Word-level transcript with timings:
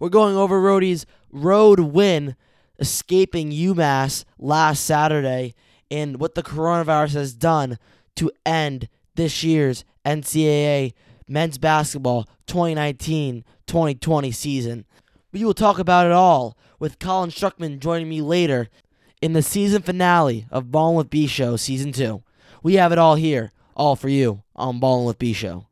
We're 0.00 0.08
going 0.08 0.34
over 0.34 0.58
Rhody's 0.58 1.04
road 1.30 1.78
win, 1.78 2.34
escaping 2.78 3.50
UMass 3.50 4.24
last 4.38 4.84
Saturday, 4.84 5.54
and 5.90 6.18
what 6.18 6.34
the 6.34 6.42
coronavirus 6.42 7.12
has 7.12 7.34
done 7.34 7.78
to 8.16 8.32
end 8.46 8.88
this 9.14 9.44
year's 9.44 9.84
NCAA 10.06 10.94
men's 11.28 11.58
basketball 11.58 12.26
2019 12.46 13.44
2020 13.66 14.32
season. 14.32 14.86
We 15.32 15.44
will 15.44 15.54
talk 15.54 15.78
about 15.78 16.06
it 16.06 16.12
all 16.12 16.56
with 16.78 16.98
Colin 16.98 17.30
Struckman 17.30 17.78
joining 17.78 18.08
me 18.08 18.22
later 18.22 18.68
in 19.20 19.34
the 19.34 19.42
season 19.42 19.82
finale 19.82 20.46
of 20.50 20.72
Ballin' 20.72 20.96
with 20.96 21.10
B 21.10 21.26
Show 21.26 21.56
Season 21.56 21.92
2. 21.92 22.22
We 22.62 22.74
have 22.74 22.90
it 22.90 22.98
all 22.98 23.16
here, 23.16 23.52
all 23.76 23.96
for 23.96 24.08
you 24.08 24.42
on 24.56 24.80
Ballin' 24.80 25.04
with 25.04 25.18
B 25.18 25.34
Show. 25.34 25.66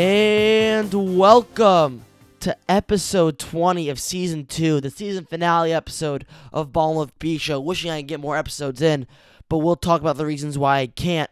And 0.00 1.18
welcome 1.18 2.06
to 2.40 2.56
episode 2.70 3.38
20 3.38 3.90
of 3.90 4.00
season 4.00 4.46
2, 4.46 4.80
the 4.80 4.88
season 4.88 5.26
finale 5.26 5.74
episode 5.74 6.24
of 6.54 6.72
Ball 6.72 6.96
with 6.96 7.18
B 7.18 7.36
Show. 7.36 7.60
Wishing 7.60 7.90
I 7.90 8.00
could 8.00 8.08
get 8.08 8.18
more 8.18 8.38
episodes 8.38 8.80
in, 8.80 9.06
but 9.50 9.58
we'll 9.58 9.76
talk 9.76 10.00
about 10.00 10.16
the 10.16 10.24
reasons 10.24 10.56
why 10.56 10.78
I 10.78 10.86
can't 10.86 11.28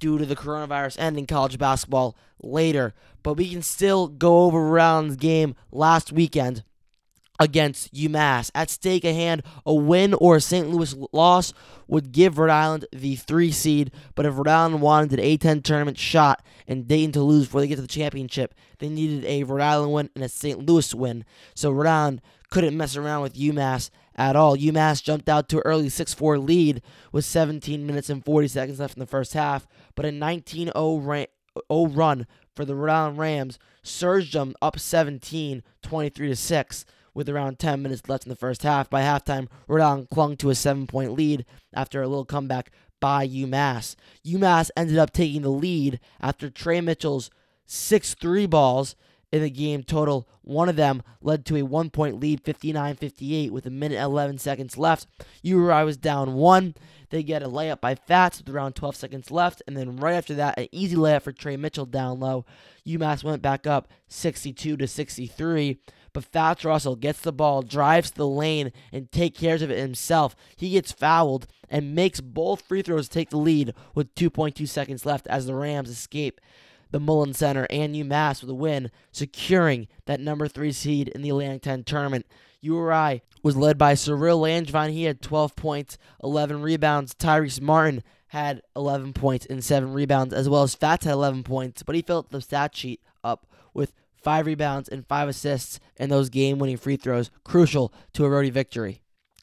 due 0.00 0.18
to 0.18 0.26
the 0.26 0.36
coronavirus 0.36 0.98
ending 0.98 1.26
college 1.26 1.56
basketball 1.56 2.14
later. 2.42 2.92
But 3.22 3.38
we 3.38 3.48
can 3.48 3.62
still 3.62 4.06
go 4.06 4.42
over 4.42 4.68
Round's 4.68 5.16
game 5.16 5.54
last 5.72 6.12
weekend 6.12 6.62
against 7.40 7.92
UMass. 7.94 8.50
At 8.54 8.70
stake 8.70 9.04
a 9.04 9.14
hand, 9.14 9.42
a 9.64 9.74
win 9.74 10.12
or 10.14 10.36
a 10.36 10.40
St. 10.40 10.68
Louis 10.68 10.94
loss 11.10 11.54
would 11.88 12.12
give 12.12 12.38
Rhode 12.38 12.50
Island 12.50 12.84
the 12.92 13.16
three 13.16 13.50
seed. 13.50 13.90
But 14.14 14.26
if 14.26 14.36
Rhode 14.36 14.48
Island 14.48 14.82
wanted 14.82 15.18
an 15.18 15.24
A10 15.24 15.64
tournament 15.64 15.98
shot 15.98 16.44
and 16.68 16.86
Dayton 16.86 17.12
to 17.12 17.22
lose 17.22 17.46
before 17.46 17.62
they 17.62 17.66
get 17.66 17.76
to 17.76 17.82
the 17.82 17.88
championship, 17.88 18.54
they 18.78 18.90
needed 18.90 19.24
a 19.24 19.42
Rhode 19.42 19.62
Island 19.62 19.92
win 19.92 20.10
and 20.14 20.22
a 20.22 20.28
St. 20.28 20.64
Louis 20.64 20.94
win. 20.94 21.24
So 21.54 21.70
Rhode 21.70 21.88
Island 21.88 22.22
couldn't 22.50 22.76
mess 22.76 22.94
around 22.94 23.22
with 23.22 23.34
UMass 23.34 23.90
at 24.14 24.36
all. 24.36 24.56
UMass 24.56 25.02
jumped 25.02 25.28
out 25.28 25.48
to 25.48 25.56
an 25.56 25.62
early 25.64 25.88
6 25.88 26.12
4 26.14 26.38
lead 26.38 26.82
with 27.10 27.24
17 27.24 27.86
minutes 27.86 28.10
and 28.10 28.22
40 28.22 28.48
seconds 28.48 28.80
left 28.80 28.94
in 28.94 29.00
the 29.00 29.06
first 29.06 29.32
half, 29.32 29.66
but 29.94 30.04
a 30.04 30.12
19 30.12 30.70
0 30.76 31.36
run 31.70 32.26
for 32.54 32.64
the 32.66 32.74
Rhode 32.74 32.92
Island 32.92 33.18
Rams 33.18 33.58
surged 33.82 34.34
them 34.34 34.54
up 34.60 34.78
17, 34.78 35.62
23 35.82 36.28
to 36.28 36.36
6 36.36 36.84
with 37.14 37.28
around 37.28 37.58
10 37.58 37.82
minutes 37.82 38.08
left 38.08 38.24
in 38.24 38.30
the 38.30 38.36
first 38.36 38.62
half. 38.62 38.90
By 38.90 39.02
halftime, 39.02 39.48
Rhode 39.68 39.82
Island 39.82 40.08
clung 40.10 40.36
to 40.38 40.50
a 40.50 40.54
seven 40.54 40.86
point 40.86 41.12
lead 41.12 41.44
after 41.72 42.02
a 42.02 42.08
little 42.08 42.24
comeback 42.24 42.70
by 43.00 43.26
UMass. 43.26 43.96
UMass 44.24 44.70
ended 44.76 44.98
up 44.98 45.12
taking 45.12 45.42
the 45.42 45.50
lead 45.50 46.00
after 46.20 46.50
Trey 46.50 46.80
Mitchell's 46.80 47.30
six 47.66 48.14
three 48.14 48.46
balls 48.46 48.94
in 49.32 49.42
the 49.42 49.50
game 49.50 49.82
total. 49.82 50.28
One 50.42 50.68
of 50.68 50.76
them 50.76 51.02
led 51.20 51.44
to 51.46 51.56
a 51.56 51.62
one 51.62 51.90
point 51.90 52.18
lead, 52.18 52.42
59 52.42 52.96
58, 52.96 53.52
with 53.52 53.66
a 53.66 53.70
minute 53.70 54.00
11 54.00 54.38
seconds 54.38 54.76
left. 54.76 55.06
URI 55.42 55.84
was 55.84 55.96
down 55.96 56.34
one. 56.34 56.74
They 57.10 57.22
get 57.22 57.42
a 57.42 57.48
layup 57.48 57.80
by 57.80 57.96
Fats 57.96 58.38
with 58.38 58.48
around 58.48 58.74
12 58.74 58.96
seconds 58.96 59.30
left, 59.30 59.62
and 59.66 59.76
then 59.76 59.96
right 59.96 60.14
after 60.14 60.34
that, 60.34 60.58
an 60.58 60.68
easy 60.70 60.96
layup 60.96 61.22
for 61.22 61.32
Trey 61.32 61.56
Mitchell 61.56 61.86
down 61.86 62.20
low. 62.20 62.44
UMass 62.86 63.24
went 63.24 63.42
back 63.42 63.66
up 63.66 63.88
62 64.08 64.76
to 64.76 64.86
63. 64.86 65.80
But 66.12 66.24
Fats 66.24 66.64
Russell 66.64 66.96
gets 66.96 67.20
the 67.20 67.32
ball, 67.32 67.62
drives 67.62 68.10
to 68.10 68.16
the 68.16 68.26
lane, 68.26 68.72
and 68.92 69.10
takes 69.12 69.38
care 69.38 69.54
of 69.54 69.70
it 69.70 69.78
himself. 69.78 70.34
He 70.56 70.70
gets 70.70 70.92
fouled 70.92 71.46
and 71.68 71.94
makes 71.94 72.20
both 72.20 72.62
free 72.62 72.82
throws 72.82 73.08
take 73.08 73.30
the 73.30 73.36
lead 73.36 73.74
with 73.94 74.14
2.2 74.14 74.68
seconds 74.68 75.06
left 75.06 75.26
as 75.28 75.46
the 75.46 75.54
Rams 75.54 75.90
escape 75.90 76.40
the 76.90 77.00
Mullins 77.00 77.38
Center 77.38 77.66
and 77.70 77.94
UMass 77.94 78.40
with 78.40 78.50
a 78.50 78.54
win, 78.54 78.90
securing 79.12 79.88
that 80.06 80.20
number 80.20 80.48
three 80.48 80.72
seed 80.72 81.08
in 81.08 81.22
the 81.22 81.30
Atlantic 81.30 81.62
10 81.62 81.84
tournament. 81.84 82.26
URI 82.60 83.22
was 83.42 83.56
led 83.56 83.78
by 83.78 83.94
Cyril 83.94 84.40
Langevin. 84.40 84.90
He 84.90 85.04
had 85.04 85.22
12 85.22 85.56
points, 85.56 85.98
11 86.22 86.62
rebounds. 86.62 87.14
Tyrese 87.14 87.60
Martin 87.60 88.02
had 88.28 88.62
11 88.76 89.12
points 89.12 89.46
and 89.46 89.64
7 89.64 89.92
rebounds, 89.92 90.34
as 90.34 90.48
well 90.48 90.62
as 90.62 90.74
Fats 90.74 91.04
had 91.04 91.12
11 91.12 91.42
points, 91.42 91.82
but 91.82 91.94
he 91.94 92.02
filled 92.02 92.30
the 92.30 92.40
stat 92.40 92.76
sheet 92.76 93.00
up 93.24 93.46
with 93.72 93.92
five 94.22 94.46
rebounds, 94.46 94.88
and 94.88 95.06
five 95.06 95.28
assists 95.28 95.80
in 95.96 96.10
those 96.10 96.28
game 96.28 96.58
winning 96.58 96.76
free 96.76 96.96
throws, 96.96 97.30
crucial 97.44 97.92
to 98.12 98.24
a 98.24 98.30
Rhody 98.30 98.50
victory. 98.50 99.02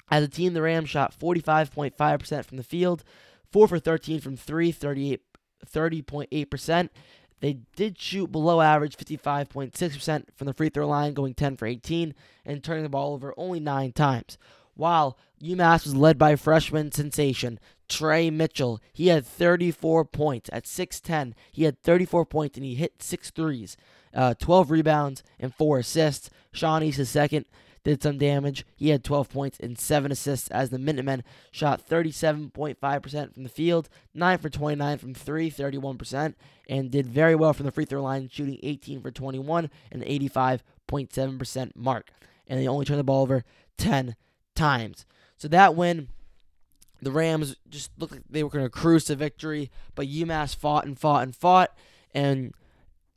As 0.10 0.24
a 0.24 0.28
team, 0.28 0.54
the 0.54 0.62
Rams 0.62 0.90
shot 0.90 1.18
45.5% 1.20 2.46
from 2.46 2.58
the 2.58 2.64
field, 2.64 3.04
4 3.52 3.68
for 3.68 3.80
13 3.80 4.22
from 4.22 4.38
3, 4.38 4.72
38, 4.72 5.22
30.8%. 5.66 6.90
They 7.40 7.60
did 7.76 8.00
shoot 8.00 8.32
below 8.32 8.62
average 8.62 8.98
55.6% 8.98 10.26
from 10.36 10.48
the 10.48 10.54
free 10.54 10.70
throw 10.70 10.88
line, 10.88 11.14
going 11.14 11.34
10 11.34 11.58
for 11.58 11.66
18 11.66 12.16
and 12.46 12.64
turning 12.64 12.84
the 12.84 12.90
ball 12.90 13.14
over 13.14 13.34
only 13.38 13.60
9 13.60 13.92
times. 13.92 14.38
While 14.78 15.18
UMass 15.44 15.84
was 15.84 15.96
led 15.96 16.18
by 16.18 16.36
freshman 16.36 16.92
sensation 16.92 17.60
Trey 17.90 18.30
Mitchell. 18.30 18.82
He 18.92 19.08
had 19.08 19.26
34 19.26 20.06
points 20.06 20.50
at 20.52 20.66
6'10. 20.66 21.34
He 21.52 21.64
had 21.64 21.82
34 21.84 22.26
points 22.26 22.58
and 22.58 22.66
he 22.66 22.76
hit 22.76 23.02
six 23.02 23.30
threes 23.30 23.78
uh, 24.14 24.34
12 24.34 24.72
rebounds 24.72 25.24
and 25.40 25.54
four 25.54 25.80
assists. 25.80 26.30
Sean 26.52 26.84
East 26.84 27.04
second, 27.06 27.46
did 27.84 28.04
some 28.04 28.18
damage. 28.18 28.66
He 28.76 28.90
had 28.90 29.04
12 29.04 29.30
points 29.30 29.60
and 29.60 29.80
seven 29.80 30.12
assists 30.12 30.50
as 30.50 30.70
the 30.70 30.80
Minutemen 30.80 31.24
shot 31.52 31.88
37.5% 31.88 33.34
from 33.34 33.44
the 33.44 33.50
field, 33.50 33.88
9 34.14 34.38
for 34.40 34.50
29 34.50 34.98
from 34.98 35.14
3, 35.14 35.50
31%, 35.50 36.34
and 36.68 36.92
did 36.92 37.08
very 37.08 37.34
well 37.34 37.54
from 37.54 37.66
the 37.66 37.72
free 37.72 37.86
throw 37.86 38.02
line, 38.02 38.28
shooting 38.30 38.60
18 38.62 39.02
for 39.02 39.12
21 39.12 39.70
and 39.92 40.04
85.7% 40.04 41.72
mark. 41.76 42.12
And 42.48 42.60
they 42.60 42.68
only 42.68 42.86
turned 42.86 43.00
the 43.00 43.06
ball 43.06 43.22
over 43.22 43.46
10 43.78 44.16
times. 44.58 45.06
So 45.38 45.48
that 45.48 45.76
win, 45.76 46.10
the 47.02 47.12
Rams 47.12 47.56
just 47.70 47.92
looked 47.98 48.14
like 48.14 48.24
they 48.30 48.44
were 48.44 48.50
going 48.50 48.66
to 48.66 48.70
cruise 48.70 49.06
to 49.06 49.16
victory, 49.16 49.72
but 49.96 50.08
UMass 50.08 50.56
fought 50.56 50.86
and 50.86 51.00
fought 51.00 51.24
and 51.24 51.36
fought. 51.36 51.76
And 52.14 52.54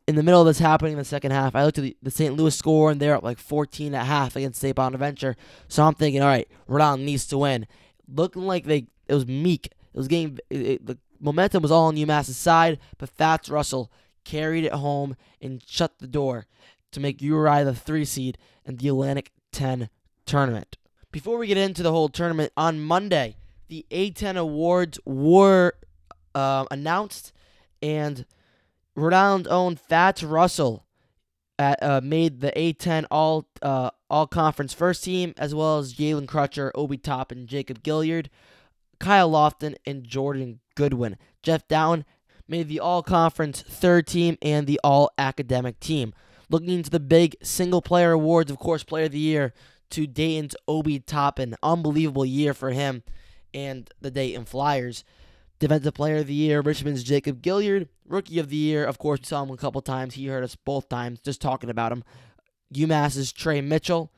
in 0.06 0.16
the 0.16 0.22
middle 0.22 0.40
of 0.40 0.46
this 0.46 0.58
happening 0.58 0.92
in 0.92 0.98
the 0.98 1.04
second 1.04 1.30
half, 1.30 1.54
I 1.54 1.64
looked 1.64 1.78
at 1.78 1.84
the, 1.84 1.96
the 2.02 2.10
St. 2.10 2.36
Louis 2.36 2.54
score 2.54 2.90
and 2.90 3.00
they're 3.00 3.16
up 3.16 3.22
like 3.22 3.38
14 3.38 3.94
at 3.94 4.06
half 4.06 4.36
against 4.36 4.60
St. 4.60 4.76
Bonaventure. 4.76 5.36
So 5.68 5.84
I'm 5.84 5.94
thinking, 5.94 6.20
all 6.22 6.28
right, 6.28 6.48
Rhode 6.66 6.82
Island 6.82 7.06
needs 7.06 7.26
to 7.28 7.38
win. 7.38 7.66
Looking 8.06 8.42
like 8.42 8.64
they 8.64 8.86
it 9.08 9.14
was 9.14 9.26
meek. 9.26 9.66
It 9.66 9.98
was 9.98 10.08
getting 10.08 10.38
it, 10.50 10.60
it, 10.60 10.86
the 10.86 10.98
momentum 11.20 11.62
was 11.62 11.70
all 11.70 11.86
on 11.86 11.96
UMass's 11.96 12.36
side, 12.36 12.78
but 12.98 13.08
Fats 13.08 13.48
Russell 13.48 13.90
carried 14.24 14.64
it 14.64 14.72
home 14.72 15.16
and 15.40 15.62
shut 15.66 15.98
the 15.98 16.06
door 16.06 16.46
to 16.92 17.00
make 17.00 17.22
URI 17.22 17.64
the 17.64 17.74
three 17.74 18.04
seed 18.04 18.36
in 18.64 18.76
the 18.76 18.88
Atlantic 18.88 19.32
10 19.52 19.88
tournament. 20.26 20.76
Before 21.12 21.38
we 21.38 21.48
get 21.48 21.56
into 21.56 21.82
the 21.82 21.91
whole 21.91 22.09
tournament, 22.09 22.53
on 22.56 22.81
Monday, 22.81 23.37
the 23.69 23.84
A10 23.91 24.37
awards 24.37 25.00
were 25.04 25.75
uh, 26.37 26.66
announced 26.71 27.32
and 27.82 28.25
Rhode 28.94 29.15
Island 29.15 29.48
owned 29.48 29.81
Fats 29.81 30.22
Russell 30.22 30.87
at, 31.59 31.82
uh, 31.82 32.00
made 32.03 32.41
the 32.41 32.53
A10 32.53 33.06
all 33.10 33.48
uh, 33.60 33.91
all 34.09 34.26
conference 34.26 34.72
first 34.72 35.03
team, 35.03 35.34
as 35.37 35.54
well 35.54 35.78
as 35.78 35.94
Jalen 35.94 36.26
Crutcher, 36.26 36.71
Obi 36.75 36.97
Toppin, 36.97 37.47
Jacob 37.47 37.82
Gilliard, 37.82 38.28
Kyle 38.98 39.31
Lofton, 39.31 39.75
and 39.84 40.04
Jordan 40.04 40.60
Goodwin. 40.77 41.16
Jeff 41.42 41.66
Dowtin 41.66 42.04
made 42.47 42.69
the 42.69 42.81
all 42.81 43.03
conference 43.03 43.62
third 43.62 44.06
team 44.06 44.38
and 44.42 44.66
the 44.66 44.81
all 44.84 45.10
academic 45.19 45.81
team. 45.81 46.12
Looking 46.48 46.71
into 46.71 46.91
the 46.91 47.01
big 47.01 47.36
single 47.42 47.83
player 47.83 48.13
awards, 48.13 48.51
of 48.51 48.59
course, 48.59 48.83
player 48.84 49.06
of 49.06 49.13
the 49.13 49.18
year 49.18 49.53
to 49.91 50.07
Dayton's 50.07 50.57
Obi 50.66 50.98
Toppin. 51.01 51.57
Unbelievable 51.63 52.25
year 52.25 52.54
for 52.54 52.71
him 52.71 53.03
and 53.53 53.91
the 54.01 54.10
Dayton 54.10 54.45
Flyers. 54.45 55.04
Defensive 55.59 55.92
Player 55.95 56.16
of 56.16 56.27
the 56.27 56.34
Year, 56.34 56.63
Richmond's 56.63 57.03
Jacob 57.03 57.42
Gilliard. 57.42 57.89
Rookie 58.07 58.39
of 58.39 58.48
the 58.48 58.57
Year, 58.57 58.84
of 58.84 58.98
course, 58.98 59.21
we 59.21 59.27
saw 59.27 59.42
him 59.42 59.51
a 59.51 59.57
couple 59.57 59.83
times. 59.83 60.15
He 60.15 60.27
heard 60.27 60.42
us 60.42 60.57
both 60.57 60.89
times 60.89 61.21
just 61.21 61.41
talking 61.41 61.69
about 61.69 61.92
him. 61.92 62.03
UMass's 62.75 63.33
Trey 63.33 63.60
Mitchell. 63.60 64.10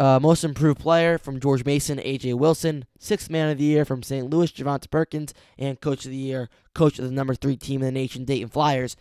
Uh, 0.00 0.18
most 0.20 0.42
improved 0.42 0.80
player 0.80 1.18
from 1.18 1.38
George 1.38 1.64
Mason, 1.64 1.98
AJ 1.98 2.34
Wilson. 2.34 2.84
Sixth 2.98 3.30
man 3.30 3.50
of 3.50 3.58
the 3.58 3.64
year 3.64 3.84
from 3.84 4.02
St. 4.02 4.28
Louis, 4.28 4.50
Javonte 4.50 4.90
Perkins. 4.90 5.32
And 5.56 5.80
coach 5.80 6.04
of 6.04 6.10
the 6.10 6.16
year, 6.16 6.48
coach 6.74 6.98
of 6.98 7.04
the 7.04 7.12
number 7.12 7.36
three 7.36 7.56
team 7.56 7.82
in 7.82 7.86
the 7.86 7.92
nation, 7.92 8.24
Dayton 8.24 8.48
Flyers, 8.48 8.96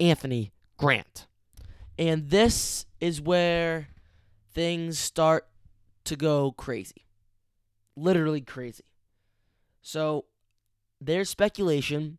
Anthony 0.00 0.52
Grant. 0.78 1.26
And 1.98 2.30
this 2.30 2.86
is 3.00 3.20
where 3.20 3.88
things 4.52 4.98
start 4.98 5.46
to 6.04 6.16
go 6.16 6.52
crazy. 6.52 7.06
Literally 7.96 8.40
crazy. 8.40 8.84
So 9.82 10.26
there's 11.00 11.28
speculation, 11.28 12.18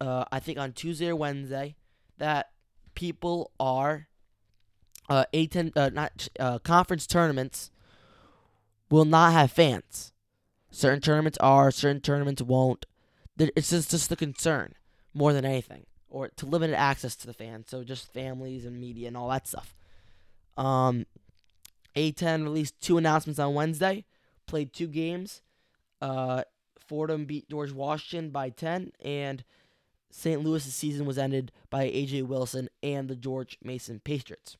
uh, 0.00 0.24
I 0.30 0.40
think 0.40 0.58
on 0.58 0.72
Tuesday 0.72 1.08
or 1.08 1.16
Wednesday, 1.16 1.76
that 2.18 2.50
people 2.94 3.50
are 3.58 4.08
uh, 5.08 5.24
A10 5.32 5.72
uh, 5.76 5.90
not 5.90 6.28
uh, 6.38 6.58
conference 6.60 7.06
tournaments 7.06 7.70
will 8.90 9.04
not 9.04 9.32
have 9.32 9.50
fans. 9.50 10.12
Certain 10.70 11.00
tournaments 11.00 11.38
are, 11.38 11.70
certain 11.70 12.00
tournaments 12.00 12.42
won't. 12.42 12.86
It's 13.38 13.70
just 13.70 13.90
just 13.90 14.08
the 14.08 14.16
concern 14.16 14.74
more 15.12 15.32
than 15.32 15.44
anything, 15.44 15.86
or 16.08 16.28
to 16.28 16.46
limited 16.46 16.76
access 16.76 17.16
to 17.16 17.26
the 17.26 17.32
fans. 17.32 17.68
So 17.68 17.82
just 17.84 18.12
families 18.12 18.64
and 18.64 18.80
media 18.80 19.08
and 19.08 19.16
all 19.16 19.28
that 19.28 19.46
stuff. 19.46 19.74
Um, 20.56 21.06
A10 21.96 22.44
released 22.44 22.80
two 22.80 22.98
announcements 22.98 23.38
on 23.38 23.54
Wednesday. 23.54 24.04
Played 24.46 24.72
two 24.72 24.88
games. 24.88 25.42
Uh, 26.00 26.42
Fordham 26.86 27.24
beat 27.24 27.48
George 27.48 27.72
Washington 27.72 28.30
by 28.30 28.50
10, 28.50 28.92
and 29.02 29.44
St. 30.10 30.42
Louis' 30.42 30.62
season 30.64 31.06
was 31.06 31.18
ended 31.18 31.50
by 31.70 31.84
A.J. 31.84 32.22
Wilson 32.22 32.68
and 32.82 33.08
the 33.08 33.16
George 33.16 33.58
Mason 33.62 34.00
Patriots. 34.00 34.56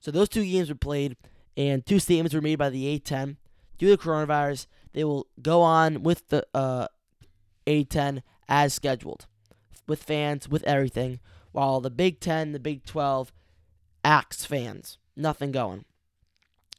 So 0.00 0.10
those 0.10 0.28
two 0.28 0.44
games 0.44 0.68
were 0.68 0.74
played, 0.74 1.16
and 1.56 1.84
two 1.84 1.98
statements 1.98 2.34
were 2.34 2.40
made 2.40 2.56
by 2.56 2.70
the 2.70 2.98
A10. 2.98 3.36
Due 3.78 3.96
to 3.96 4.02
coronavirus, 4.02 4.66
they 4.92 5.04
will 5.04 5.26
go 5.42 5.62
on 5.62 6.02
with 6.02 6.28
the 6.28 6.46
uh, 6.54 6.88
A10 7.66 8.22
as 8.48 8.72
scheduled, 8.72 9.26
with 9.86 10.02
fans, 10.02 10.48
with 10.48 10.64
everything, 10.64 11.20
while 11.52 11.80
the 11.80 11.90
Big 11.90 12.20
10, 12.20 12.52
the 12.52 12.60
Big 12.60 12.84
12, 12.84 13.32
acts 14.04 14.44
fans. 14.44 14.98
Nothing 15.16 15.52
going. 15.52 15.84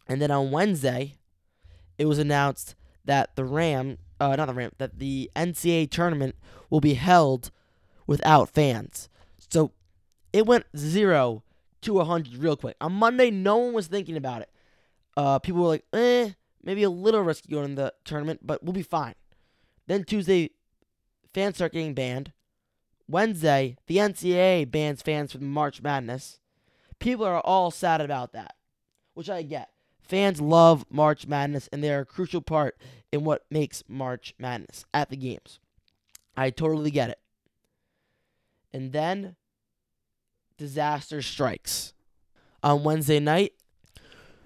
And 0.07 0.22
then 0.22 0.31
on 0.31 0.52
Wednesday, 0.52 1.16
it 1.98 2.06
was 2.06 2.19
announced 2.19 2.75
that 3.06 3.36
the 3.36 3.46
Ram, 3.46 3.98
uh, 4.19 4.36
not 4.36 4.48
the 4.48 4.54
Ram, 4.54 4.72
that 4.78 5.00
the 5.00 5.31
NCAA 5.36 5.90
tournament 5.90 6.36
will 6.69 6.81
be 6.81 6.96
held 6.96 7.52
without 8.07 8.50
fans. 8.50 9.10
So 9.50 9.72
it 10.34 10.46
went 10.46 10.66
zero 10.75 11.44
to 11.81 11.94
100 11.94 12.38
real 12.38 12.57
quick. 12.57 12.75
On 12.81 12.92
Monday, 12.92 13.31
no 13.31 13.57
one 13.57 13.74
was 13.74 13.88
thinking 13.88 14.18
about 14.18 14.42
it. 14.42 14.50
Uh, 15.16 15.40
people 15.40 15.62
were 15.62 15.68
like, 15.68 15.86
eh, 15.94 16.31
maybe 16.63 16.84
a 16.84 16.90
little 16.90 17.22
risky 17.22 17.51
going 17.51 17.66
in 17.66 17.75
the 17.75 17.94
tournament, 18.04 18.42
but 18.44 18.63
we'll 18.63 18.74
be 18.74 18.84
fine. 18.84 19.16
Then 19.88 20.04
Tuesday, 20.04 20.51
fans 21.34 21.56
start 21.56 21.74
getting 21.74 21.94
banned. 21.94 22.34
Wednesday, 23.08 23.78
the 23.88 23.98
NCAA 23.98 24.69
bans 24.69 25.01
fans 25.01 25.31
from 25.31 25.50
March 25.50 25.81
Madness. 25.81 26.40
People 27.00 27.25
are 27.25 27.40
all 27.42 27.69
sad 27.69 28.01
about 28.01 28.34
that, 28.34 28.56
which 29.13 29.30
I 29.30 29.44
get. 29.44 29.69
Fans 30.07 30.40
love 30.40 30.86
March 30.90 31.28
Madness, 31.28 31.68
and 31.72 31.84
they're 31.84 32.02
a 32.02 32.06
crucial 32.06 32.42
part 32.42 32.78
in 33.12 33.24
what 33.24 33.46
makes 33.50 33.84
March 33.88 34.34
Madness 34.38 34.86
at 34.94 35.10
the 35.10 35.18
games. 35.18 35.60
I 36.38 36.50
totally 36.50 36.92
get 36.92 37.10
it. 37.10 37.19
And 38.74 38.92
then 38.92 39.36
disaster 40.57 41.22
strikes. 41.22 41.94
On 42.62 42.84
Wednesday 42.84 43.19
night, 43.19 43.54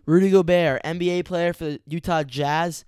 Rudy 0.06 0.30
Gobert, 0.30 0.84
NBA 0.84 1.26
player 1.26 1.54
for 1.54 1.66
the 1.66 1.82
Utah 1.88 2.24
Jazz, 2.24 2.86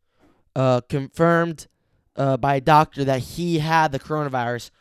uh, 0.55 0.81
confirmed 0.81 1.67
uh, 2.15 2.37
by 2.37 2.55
a 2.55 2.61
doctor 2.61 3.03
that 3.05 3.19
he 3.19 3.59
had 3.59 3.91
the 3.91 3.99
coronavirus, 3.99 4.71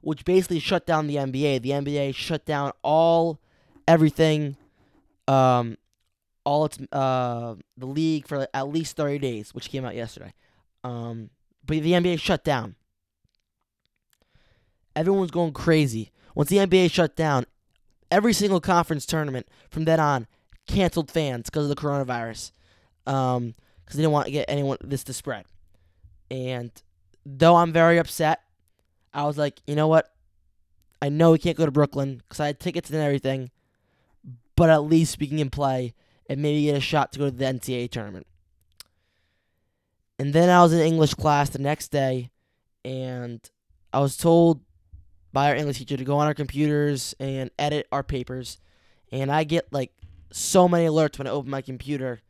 which 0.00 0.24
basically 0.24 0.60
shut 0.60 0.86
down 0.86 1.06
the 1.06 1.16
NBA. 1.16 1.62
The 1.62 1.70
NBA 1.70 2.14
shut 2.14 2.46
down 2.46 2.72
all 2.82 3.40
everything, 3.86 4.56
um, 5.26 5.76
all 6.48 6.64
its 6.64 6.78
uh, 6.92 7.54
the 7.76 7.86
league 7.86 8.26
for 8.26 8.48
at 8.54 8.68
least 8.68 8.96
thirty 8.96 9.18
days, 9.18 9.54
which 9.54 9.68
came 9.68 9.84
out 9.84 9.94
yesterday. 9.94 10.32
Um, 10.82 11.28
but 11.66 11.82
the 11.82 11.92
NBA 11.92 12.18
shut 12.18 12.42
down. 12.42 12.74
Everyone 14.96 15.20
was 15.20 15.30
going 15.30 15.52
crazy. 15.52 16.10
Once 16.34 16.48
the 16.48 16.56
NBA 16.56 16.90
shut 16.90 17.14
down, 17.14 17.44
every 18.10 18.32
single 18.32 18.60
conference 18.60 19.04
tournament 19.04 19.46
from 19.70 19.84
then 19.84 20.00
on 20.00 20.26
canceled 20.66 21.10
fans 21.10 21.50
because 21.50 21.64
of 21.64 21.68
the 21.68 21.80
coronavirus. 21.80 22.52
Um, 23.06 23.54
because 23.84 23.96
they 23.96 24.02
didn't 24.02 24.12
want 24.12 24.26
to 24.26 24.32
get 24.32 24.46
anyone 24.48 24.78
this 24.82 25.04
to 25.04 25.12
spread. 25.12 25.44
And 26.30 26.70
though 27.26 27.56
I'm 27.56 27.72
very 27.72 27.98
upset, 27.98 28.40
I 29.12 29.24
was 29.24 29.36
like, 29.36 29.60
you 29.66 29.74
know 29.74 29.88
what? 29.88 30.10
I 31.00 31.10
know 31.10 31.32
we 31.32 31.38
can't 31.38 31.56
go 31.56 31.66
to 31.66 31.70
Brooklyn 31.70 32.16
because 32.16 32.40
I 32.40 32.46
had 32.46 32.58
tickets 32.58 32.90
and 32.90 32.98
everything, 32.98 33.50
but 34.56 34.70
at 34.70 34.78
least 34.78 35.20
we 35.20 35.26
can 35.26 35.50
play 35.50 35.94
and 36.28 36.42
maybe 36.42 36.64
get 36.64 36.76
a 36.76 36.80
shot 36.80 37.12
to 37.12 37.18
go 37.18 37.24
to 37.26 37.30
the 37.30 37.44
NCAA 37.44 37.90
tournament. 37.90 38.26
And 40.18 40.32
then 40.32 40.50
I 40.50 40.62
was 40.62 40.72
in 40.72 40.80
English 40.80 41.14
class 41.14 41.50
the 41.50 41.58
next 41.58 41.88
day, 41.88 42.30
and 42.84 43.40
I 43.92 44.00
was 44.00 44.16
told 44.16 44.60
by 45.32 45.50
our 45.50 45.56
English 45.56 45.78
teacher 45.78 45.96
to 45.96 46.04
go 46.04 46.18
on 46.18 46.26
our 46.26 46.34
computers 46.34 47.14
and 47.20 47.50
edit 47.58 47.86
our 47.92 48.02
papers. 48.02 48.58
And 49.12 49.30
I 49.30 49.44
get 49.44 49.72
like 49.72 49.92
so 50.32 50.68
many 50.68 50.86
alerts 50.86 51.18
when 51.18 51.26
I 51.26 51.30
open 51.30 51.50
my 51.50 51.62
computer. 51.62 52.20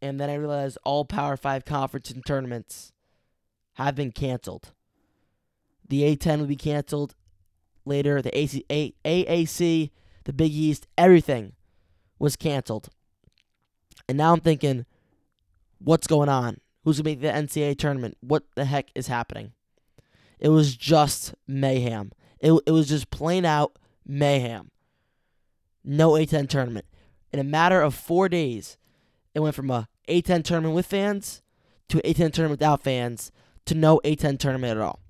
And 0.00 0.20
then 0.20 0.30
I 0.30 0.34
realize 0.34 0.76
all 0.84 1.04
Power 1.04 1.36
5 1.36 1.64
conference 1.64 2.10
and 2.10 2.24
tournaments 2.24 2.92
have 3.74 3.94
been 3.94 4.12
canceled. 4.12 4.72
The 5.88 6.16
A10 6.16 6.40
will 6.40 6.46
be 6.46 6.56
canceled 6.56 7.14
later. 7.84 8.20
The 8.22 8.36
AC, 8.36 8.64
A, 8.70 8.94
AAC, 9.04 9.90
the 10.24 10.32
Big 10.32 10.52
East, 10.52 10.86
everything 10.96 11.52
was 12.18 12.36
canceled. 12.36 12.90
And 14.08 14.16
now 14.16 14.32
I'm 14.32 14.40
thinking, 14.40 14.86
what's 15.78 16.06
going 16.06 16.28
on? 16.28 16.58
Who's 16.84 17.00
going 17.00 17.18
to 17.18 17.22
make 17.26 17.50
the 17.50 17.60
NCAA 17.60 17.78
tournament? 17.78 18.16
What 18.20 18.44
the 18.54 18.64
heck 18.64 18.90
is 18.94 19.08
happening? 19.08 19.52
It 20.38 20.48
was 20.48 20.76
just 20.76 21.34
mayhem. 21.46 22.12
It, 22.40 22.52
it 22.66 22.70
was 22.70 22.88
just 22.88 23.10
plain 23.10 23.44
out 23.44 23.78
mayhem. 24.06 24.70
No 25.84 26.12
A10 26.12 26.48
tournament. 26.48 26.86
In 27.32 27.40
a 27.40 27.44
matter 27.44 27.82
of 27.82 27.94
four 27.94 28.28
days, 28.28 28.78
it 29.34 29.40
went 29.40 29.54
from 29.54 29.70
a 29.70 29.88
A10 30.08 30.44
tournament 30.44 30.74
with 30.74 30.86
fans 30.86 31.42
to 31.88 31.98
A10 31.98 32.32
tournament 32.32 32.52
without 32.52 32.82
fans 32.82 33.30
to 33.66 33.74
no 33.74 34.00
A10 34.04 34.38
tournament 34.38 34.78
at 34.78 34.82
all. 34.82 35.00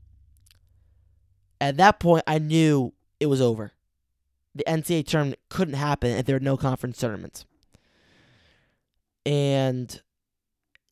At 1.61 1.77
that 1.77 2.01
point, 2.01 2.25
I 2.27 2.39
knew 2.39 2.93
it 3.21 3.27
was 3.27 3.41
over. 3.41 3.73
The 4.55 4.65
NCAA 4.67 5.07
tournament 5.07 5.41
couldn't 5.49 5.75
happen 5.75 6.11
if 6.11 6.27
there 6.27 6.37
were 6.37 6.41
no 6.41 6.57
conference 6.57 6.99
tournaments. 6.99 7.45
And 9.29 10.01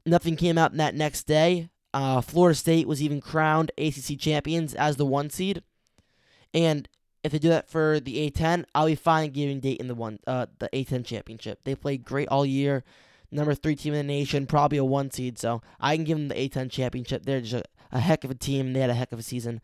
nothing 0.05 0.37
came 0.37 0.59
out 0.59 0.73
in 0.73 0.77
that 0.77 0.95
next 0.95 1.23
day. 1.23 1.71
Uh, 1.95 2.21
Florida 2.21 2.55
State 2.55 2.87
was 2.87 3.01
even 3.01 3.23
crowned 3.23 3.73
ACC 3.79 4.19
champions 4.19 4.75
as 4.75 4.97
the 4.97 5.07
one 5.07 5.31
seed. 5.31 5.63
And 6.53 6.87
if 7.25 7.33
they 7.33 7.39
do 7.39 7.49
that 7.49 7.71
for 7.71 7.99
the 7.99 8.31
A10, 8.31 8.67
I'll 8.75 8.87
be 8.87 8.95
fine 8.95 9.31
giving 9.31 9.61
Dayton 9.61 9.89
the 9.89 9.95
one, 9.95 10.19
uh, 10.27 10.47
the 10.59 10.69
A10 10.75 11.07
championship. 11.07 11.61
They 11.65 11.75
played 11.75 12.05
great 12.05 12.29
all 12.29 12.45
year, 12.45 12.85
number 13.31 13.55
three 13.55 13.75
team 13.75 13.95
in 13.95 14.07
the 14.07 14.13
nation, 14.13 14.47
probably 14.47 14.77
a 14.77 14.85
one 14.85 15.11
seed. 15.11 15.39
So 15.39 15.63
I 15.81 15.97
can 15.97 16.05
give 16.05 16.19
them 16.19 16.29
the 16.29 16.35
A10 16.35 16.71
championship. 16.71 17.25
They're 17.25 17.41
just 17.41 17.55
a, 17.55 17.65
a 17.91 18.01
heck 18.01 18.23
of 18.23 18.31
a 18.31 18.35
team. 18.35 18.75
They 18.75 18.81
had 18.81 18.91
a 18.91 18.95
heck 18.95 19.13
of 19.13 19.19
a 19.19 19.23
season. 19.23 19.63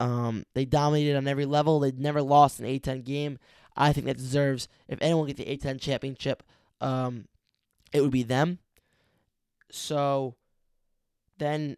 Um, 0.00 0.44
they 0.52 0.66
dominated 0.66 1.16
on 1.16 1.26
every 1.26 1.46
level. 1.46 1.80
They 1.80 1.92
never 1.92 2.20
lost 2.20 2.60
an 2.60 2.66
A10 2.66 3.04
game. 3.04 3.38
I 3.74 3.94
think 3.94 4.04
that 4.04 4.18
deserves. 4.18 4.68
If 4.86 4.98
anyone 5.00 5.28
gets 5.28 5.38
the 5.38 5.56
A10 5.56 5.80
championship, 5.80 6.42
um, 6.82 7.28
it 7.92 8.00
would 8.00 8.10
be 8.10 8.22
them. 8.22 8.58
So 9.70 10.36
then 11.38 11.76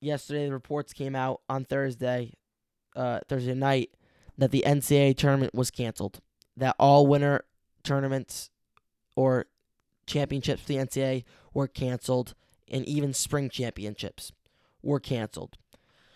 yesterday 0.00 0.46
the 0.46 0.52
reports 0.52 0.92
came 0.92 1.14
out 1.14 1.40
on 1.48 1.64
Thursday 1.64 2.34
uh, 2.96 3.20
Thursday 3.28 3.54
night 3.54 3.90
that 4.36 4.50
the 4.50 4.64
NCAA 4.66 5.16
tournament 5.16 5.54
was 5.54 5.70
canceled. 5.70 6.20
That 6.56 6.74
all 6.78 7.06
winter 7.06 7.44
tournaments 7.84 8.50
or 9.16 9.46
championships 10.06 10.62
for 10.62 10.68
the 10.68 10.78
NCAA 10.78 11.24
were 11.54 11.68
canceled, 11.68 12.34
and 12.68 12.84
even 12.86 13.12
spring 13.14 13.50
championships 13.50 14.32
were 14.82 15.00
canceled. 15.00 15.56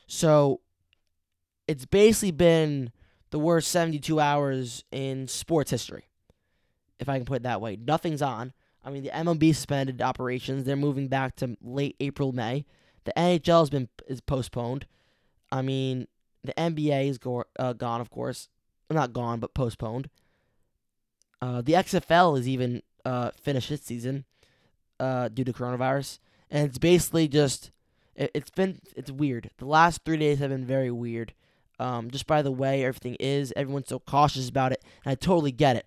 So 0.07 0.61
it's 1.69 1.87
basically 1.87 2.33
been 2.33 2.93
the 3.31 3.39
worst 3.39 3.69
72 3.69 4.21
hours 4.21 4.85
in 4.91 5.29
sports 5.29 5.71
history, 5.71 6.09
if 6.99 7.09
I 7.09 7.17
can 7.17 7.25
put 7.25 7.37
it 7.37 7.43
that 7.45 7.61
way. 7.61 7.77
Nothing's 7.77 8.23
on. 8.23 8.53
I 8.85 8.91
mean, 8.91 9.05
the 9.05 9.11
MLB 9.11 9.55
suspended 9.55 10.03
operations. 10.03 10.65
They're 10.65 10.77
moving 10.77 11.09
back 11.09 11.37
to 11.37 11.57
late 11.63 11.97
April, 12.01 12.33
May. 12.33 12.65
The 13.05 13.13
NHL 13.17 13.61
has 13.61 13.71
been 13.71 13.89
is 14.09 14.21
postponed. 14.21 14.87
I 15.51 15.63
mean, 15.63 16.09
the 16.43 16.55
NBA 16.55 17.09
is 17.09 17.19
go- 17.19 17.45
uh, 17.59 17.73
gone, 17.73 18.01
of 18.01 18.11
course. 18.11 18.49
Not 18.91 19.13
gone, 19.13 19.41
but 19.41 19.55
postponed. 19.55 20.11
Uh, 21.41 21.63
the 21.63 21.73
XFL 21.73 22.39
is 22.39 22.47
even 22.47 22.83
uh, 23.05 23.31
finished 23.41 23.71
its 23.71 23.87
season 23.87 24.25
uh, 25.01 25.29
due 25.29 25.45
to 25.45 25.53
coronavirus, 25.53 26.19
and 26.51 26.69
it's 26.69 26.79
basically 26.79 27.27
just 27.27 27.71
it, 28.15 28.31
has 28.35 28.51
been 28.51 28.81
it's 28.95 29.11
weird. 29.11 29.51
The 29.59 29.67
last 29.67 30.03
three 30.05 30.19
days 30.19 30.39
have 30.39 30.51
been 30.51 30.67
very 30.67 30.91
weird. 30.91 31.35
Um, 31.81 32.11
just 32.11 32.27
by 32.27 32.43
the 32.43 32.53
way 32.53 32.85
everything 32.85 33.17
is, 33.19 33.53
everyone's 33.57 33.89
so 33.89 33.99
cautious 33.99 34.49
about 34.49 34.73
it, 34.73 34.85
and 35.05 35.13
I 35.13 35.15
totally 35.15 35.53
get 35.53 35.77
it. 35.77 35.87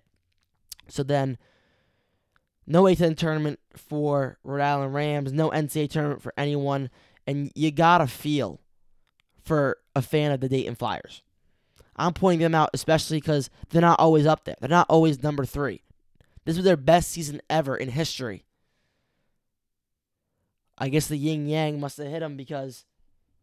So 0.88 1.02
then, 1.02 1.38
no 2.66 2.84
A10 2.84 3.16
tournament 3.16 3.60
for 3.76 4.38
Rhode 4.42 4.62
Island 4.62 4.94
Rams, 4.94 5.32
no 5.32 5.50
NCAA 5.50 5.90
tournament 5.90 6.22
for 6.22 6.32
anyone, 6.36 6.90
and 7.26 7.50
you 7.54 7.70
gotta 7.70 8.06
feel 8.06 8.60
for 9.44 9.78
a 9.94 10.02
fan 10.02 10.32
of 10.32 10.40
the 10.40 10.48
Dayton 10.48 10.74
Flyers. 10.74 11.22
I'm 11.96 12.12
pointing 12.12 12.40
them 12.40 12.54
out 12.54 12.70
especially 12.74 13.18
because 13.18 13.48
they're 13.70 13.80
not 13.80 14.00
always 14.00 14.26
up 14.26 14.44
there. 14.44 14.56
They're 14.60 14.68
not 14.68 14.86
always 14.90 15.22
number 15.22 15.44
three. 15.44 15.82
This 16.44 16.56
was 16.56 16.64
their 16.64 16.76
best 16.76 17.10
season 17.10 17.40
ever 17.48 17.76
in 17.76 17.88
history. 17.88 18.44
I 20.78 20.88
guess 20.88 21.06
the 21.06 21.16
yin 21.16 21.46
yang 21.46 21.80
must 21.80 21.96
have 21.96 22.08
hit 22.08 22.20
them 22.20 22.36
because 22.36 22.84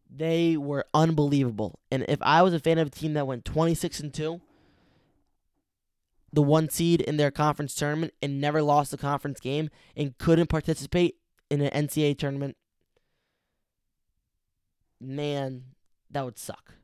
they 0.08 0.56
were 0.56 0.86
unbelievable. 0.94 1.80
And 1.90 2.04
if 2.08 2.22
I 2.22 2.42
was 2.42 2.54
a 2.54 2.60
fan 2.60 2.78
of 2.78 2.88
a 2.88 2.90
team 2.90 3.14
that 3.14 3.26
went 3.26 3.44
26 3.44 4.00
and 4.00 4.14
2, 4.14 4.40
the 6.34 6.42
one 6.42 6.68
seed 6.68 7.00
in 7.00 7.16
their 7.16 7.30
conference 7.30 7.74
tournament 7.74 8.12
and 8.20 8.40
never 8.40 8.60
lost 8.60 8.92
a 8.92 8.96
conference 8.96 9.38
game 9.38 9.70
and 9.96 10.18
couldn't 10.18 10.48
participate 10.48 11.16
in 11.50 11.60
an 11.60 11.86
NCAA 11.86 12.18
tournament, 12.18 12.56
man, 15.00 15.62
that 16.10 16.24
would 16.24 16.38
suck. 16.38 16.74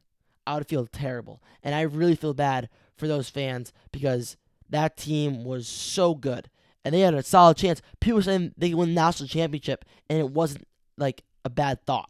I 0.47 0.55
would 0.55 0.69
feel 0.69 0.87
terrible. 0.87 1.43
And 1.63 1.75
I 1.75 1.83
really 1.83 2.15
feel 2.15 2.35
bad 2.35 2.69
for 2.97 3.09
those 3.09 3.29
fans 3.29 3.73
because 3.93 4.37
that 4.69 4.97
team 4.97 5.45
was 5.45 5.67
so 5.67 6.15
good. 6.15 6.49
And 6.85 6.95
they 6.95 7.01
had 7.01 7.15
a 7.15 7.23
solid 7.23 7.57
chance. 7.57 7.83
People 8.01 8.23
saying 8.23 8.55
they 8.57 8.71
could 8.71 8.79
win 8.79 8.91
the 8.91 8.95
national 8.95 9.29
championship, 9.29 9.85
and 10.09 10.19
it 10.19 10.31
wasn't 10.31 10.67
like 10.97 11.25
a 11.45 11.51
bad 11.51 11.85
thought. 11.85 12.09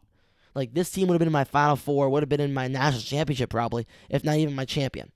Like 0.53 0.73
this 0.73 0.91
team 0.91 1.07
would 1.07 1.15
have 1.15 1.19
been 1.19 1.27
in 1.27 1.33
my 1.33 1.43
final 1.43 1.75
four, 1.75 2.09
would 2.09 2.23
have 2.23 2.29
been 2.29 2.39
in 2.39 2.53
my 2.53 2.67
national 2.67 3.01
championship 3.01 3.49
probably, 3.49 3.87
if 4.09 4.23
not 4.23 4.37
even 4.37 4.55
my 4.55 4.65
champion. 4.65 5.11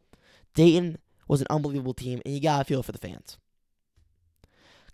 Dayton 0.55 0.97
was 1.27 1.41
an 1.41 1.47
unbelievable 1.49 1.93
team, 1.93 2.21
and 2.25 2.33
you 2.33 2.41
gotta 2.41 2.65
feel 2.65 2.83
for 2.83 2.91
the 2.91 2.97
fans. 2.97 3.37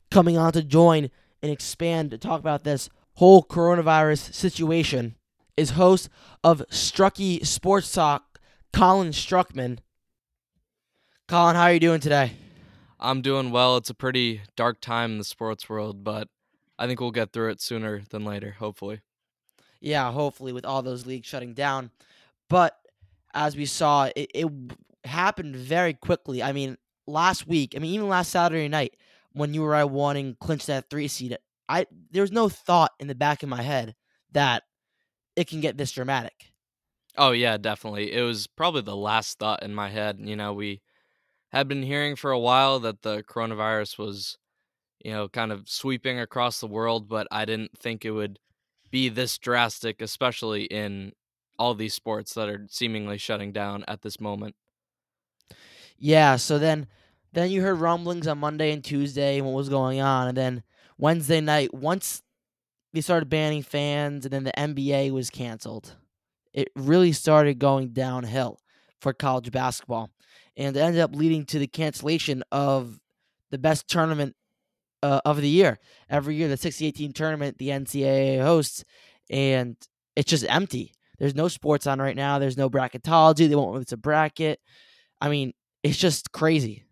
Coming 0.09 0.37
on 0.37 0.51
to 0.53 0.63
join 0.63 1.09
and 1.41 1.51
expand 1.51 2.11
to 2.11 2.17
talk 2.17 2.39
about 2.39 2.63
this 2.63 2.89
whole 3.15 3.43
coronavirus 3.43 4.33
situation 4.33 5.15
is 5.57 5.71
host 5.71 6.09
of 6.43 6.63
Strucky 6.71 7.45
Sports 7.45 7.91
Talk, 7.91 8.39
Colin 8.73 9.09
Struckman. 9.09 9.79
Colin, 11.27 11.55
how 11.55 11.63
are 11.63 11.73
you 11.73 11.79
doing 11.79 11.99
today? 11.99 12.33
I'm 12.99 13.21
doing 13.21 13.51
well. 13.51 13.77
It's 13.77 13.89
a 13.89 13.95
pretty 13.95 14.41
dark 14.55 14.79
time 14.79 15.13
in 15.13 15.17
the 15.17 15.23
sports 15.23 15.69
world, 15.69 16.03
but 16.03 16.27
I 16.77 16.87
think 16.87 16.99
we'll 16.99 17.11
get 17.11 17.31
through 17.31 17.49
it 17.49 17.61
sooner 17.61 18.03
than 18.09 18.25
later, 18.25 18.55
hopefully. 18.59 19.01
Yeah, 19.79 20.11
hopefully, 20.11 20.53
with 20.53 20.65
all 20.65 20.83
those 20.83 21.07
leagues 21.07 21.27
shutting 21.27 21.53
down. 21.53 21.89
But 22.47 22.77
as 23.33 23.55
we 23.55 23.65
saw, 23.65 24.09
it, 24.15 24.29
it 24.33 24.47
happened 25.05 25.55
very 25.55 25.93
quickly. 25.93 26.43
I 26.43 26.51
mean, 26.51 26.77
last 27.07 27.47
week, 27.47 27.73
I 27.75 27.79
mean, 27.79 27.93
even 27.93 28.07
last 28.09 28.31
Saturday 28.31 28.67
night, 28.67 28.95
when 29.33 29.53
you 29.53 29.61
were 29.61 29.75
I 29.75 29.83
wanting 29.83 30.35
clinch 30.39 30.65
that 30.65 30.89
three 30.89 31.07
seed, 31.07 31.37
I 31.69 31.85
there 32.11 32.23
was 32.23 32.31
no 32.31 32.49
thought 32.49 32.91
in 32.99 33.07
the 33.07 33.15
back 33.15 33.43
of 33.43 33.49
my 33.49 33.61
head 33.61 33.95
that 34.31 34.63
it 35.35 35.47
can 35.47 35.61
get 35.61 35.77
this 35.77 35.91
dramatic. 35.91 36.51
Oh 37.17 37.31
yeah, 37.31 37.57
definitely. 37.57 38.11
It 38.13 38.21
was 38.21 38.47
probably 38.47 38.81
the 38.81 38.95
last 38.95 39.39
thought 39.39 39.63
in 39.63 39.73
my 39.73 39.89
head. 39.89 40.19
You 40.19 40.35
know, 40.35 40.53
we 40.53 40.81
had 41.51 41.67
been 41.67 41.83
hearing 41.83 42.15
for 42.15 42.31
a 42.31 42.39
while 42.39 42.79
that 42.81 43.01
the 43.01 43.23
coronavirus 43.23 43.97
was, 43.97 44.37
you 45.03 45.11
know, 45.11 45.27
kind 45.29 45.51
of 45.51 45.69
sweeping 45.69 46.19
across 46.19 46.59
the 46.59 46.67
world, 46.67 47.09
but 47.09 47.27
I 47.31 47.45
didn't 47.45 47.77
think 47.77 48.05
it 48.05 48.11
would 48.11 48.39
be 48.91 49.09
this 49.09 49.37
drastic, 49.37 50.01
especially 50.01 50.63
in 50.65 51.13
all 51.59 51.75
these 51.75 51.93
sports 51.93 52.33
that 52.33 52.49
are 52.49 52.67
seemingly 52.69 53.17
shutting 53.17 53.51
down 53.51 53.83
at 53.87 54.01
this 54.01 54.19
moment. 54.19 54.55
Yeah, 56.03 56.37
so 56.37 56.57
then 56.57 56.87
then 57.31 57.51
you 57.51 57.61
heard 57.61 57.75
rumblings 57.75 58.27
on 58.27 58.39
Monday 58.39 58.71
and 58.71 58.83
Tuesday 58.83 59.37
and 59.37 59.45
what 59.45 59.53
was 59.53 59.69
going 59.69 60.01
on, 60.01 60.27
and 60.27 60.35
then 60.35 60.63
Wednesday 60.97 61.39
night, 61.39 61.73
once 61.75 62.23
they 62.91 63.01
started 63.01 63.29
banning 63.29 63.61
fans, 63.61 64.25
and 64.25 64.33
then 64.33 64.43
the 64.43 64.51
NBA 64.57 65.11
was 65.11 65.29
canceled, 65.29 65.95
it 66.53 66.69
really 66.75 67.11
started 67.11 67.59
going 67.59 67.89
downhill 67.89 68.59
for 68.99 69.13
college 69.13 69.51
basketball, 69.51 70.09
and 70.57 70.75
it 70.75 70.79
ended 70.79 71.01
up 71.01 71.15
leading 71.15 71.45
to 71.45 71.59
the 71.59 71.67
cancellation 71.67 72.43
of 72.51 72.99
the 73.51 73.59
best 73.59 73.87
tournament 73.87 74.35
uh, 75.03 75.21
of 75.23 75.39
the 75.39 75.49
year. 75.49 75.77
Every 76.09 76.33
year, 76.35 76.47
the 76.47 76.57
60-18 76.57 77.13
tournament, 77.13 77.59
the 77.59 77.69
NCAA 77.69 78.41
hosts, 78.41 78.83
and 79.29 79.77
it's 80.15 80.31
just 80.31 80.45
empty. 80.49 80.93
There's 81.19 81.35
no 81.35 81.47
sports 81.47 81.85
on 81.85 82.01
right 82.01 82.15
now. 82.15 82.39
There's 82.39 82.57
no 82.57 82.71
bracketology. 82.71 83.47
They 83.47 83.55
won't 83.55 83.73
release 83.73 83.91
a 83.91 83.97
bracket. 83.97 84.59
I 85.21 85.29
mean, 85.29 85.53
it's 85.83 85.97
just 85.97 86.31
crazy. 86.31 86.83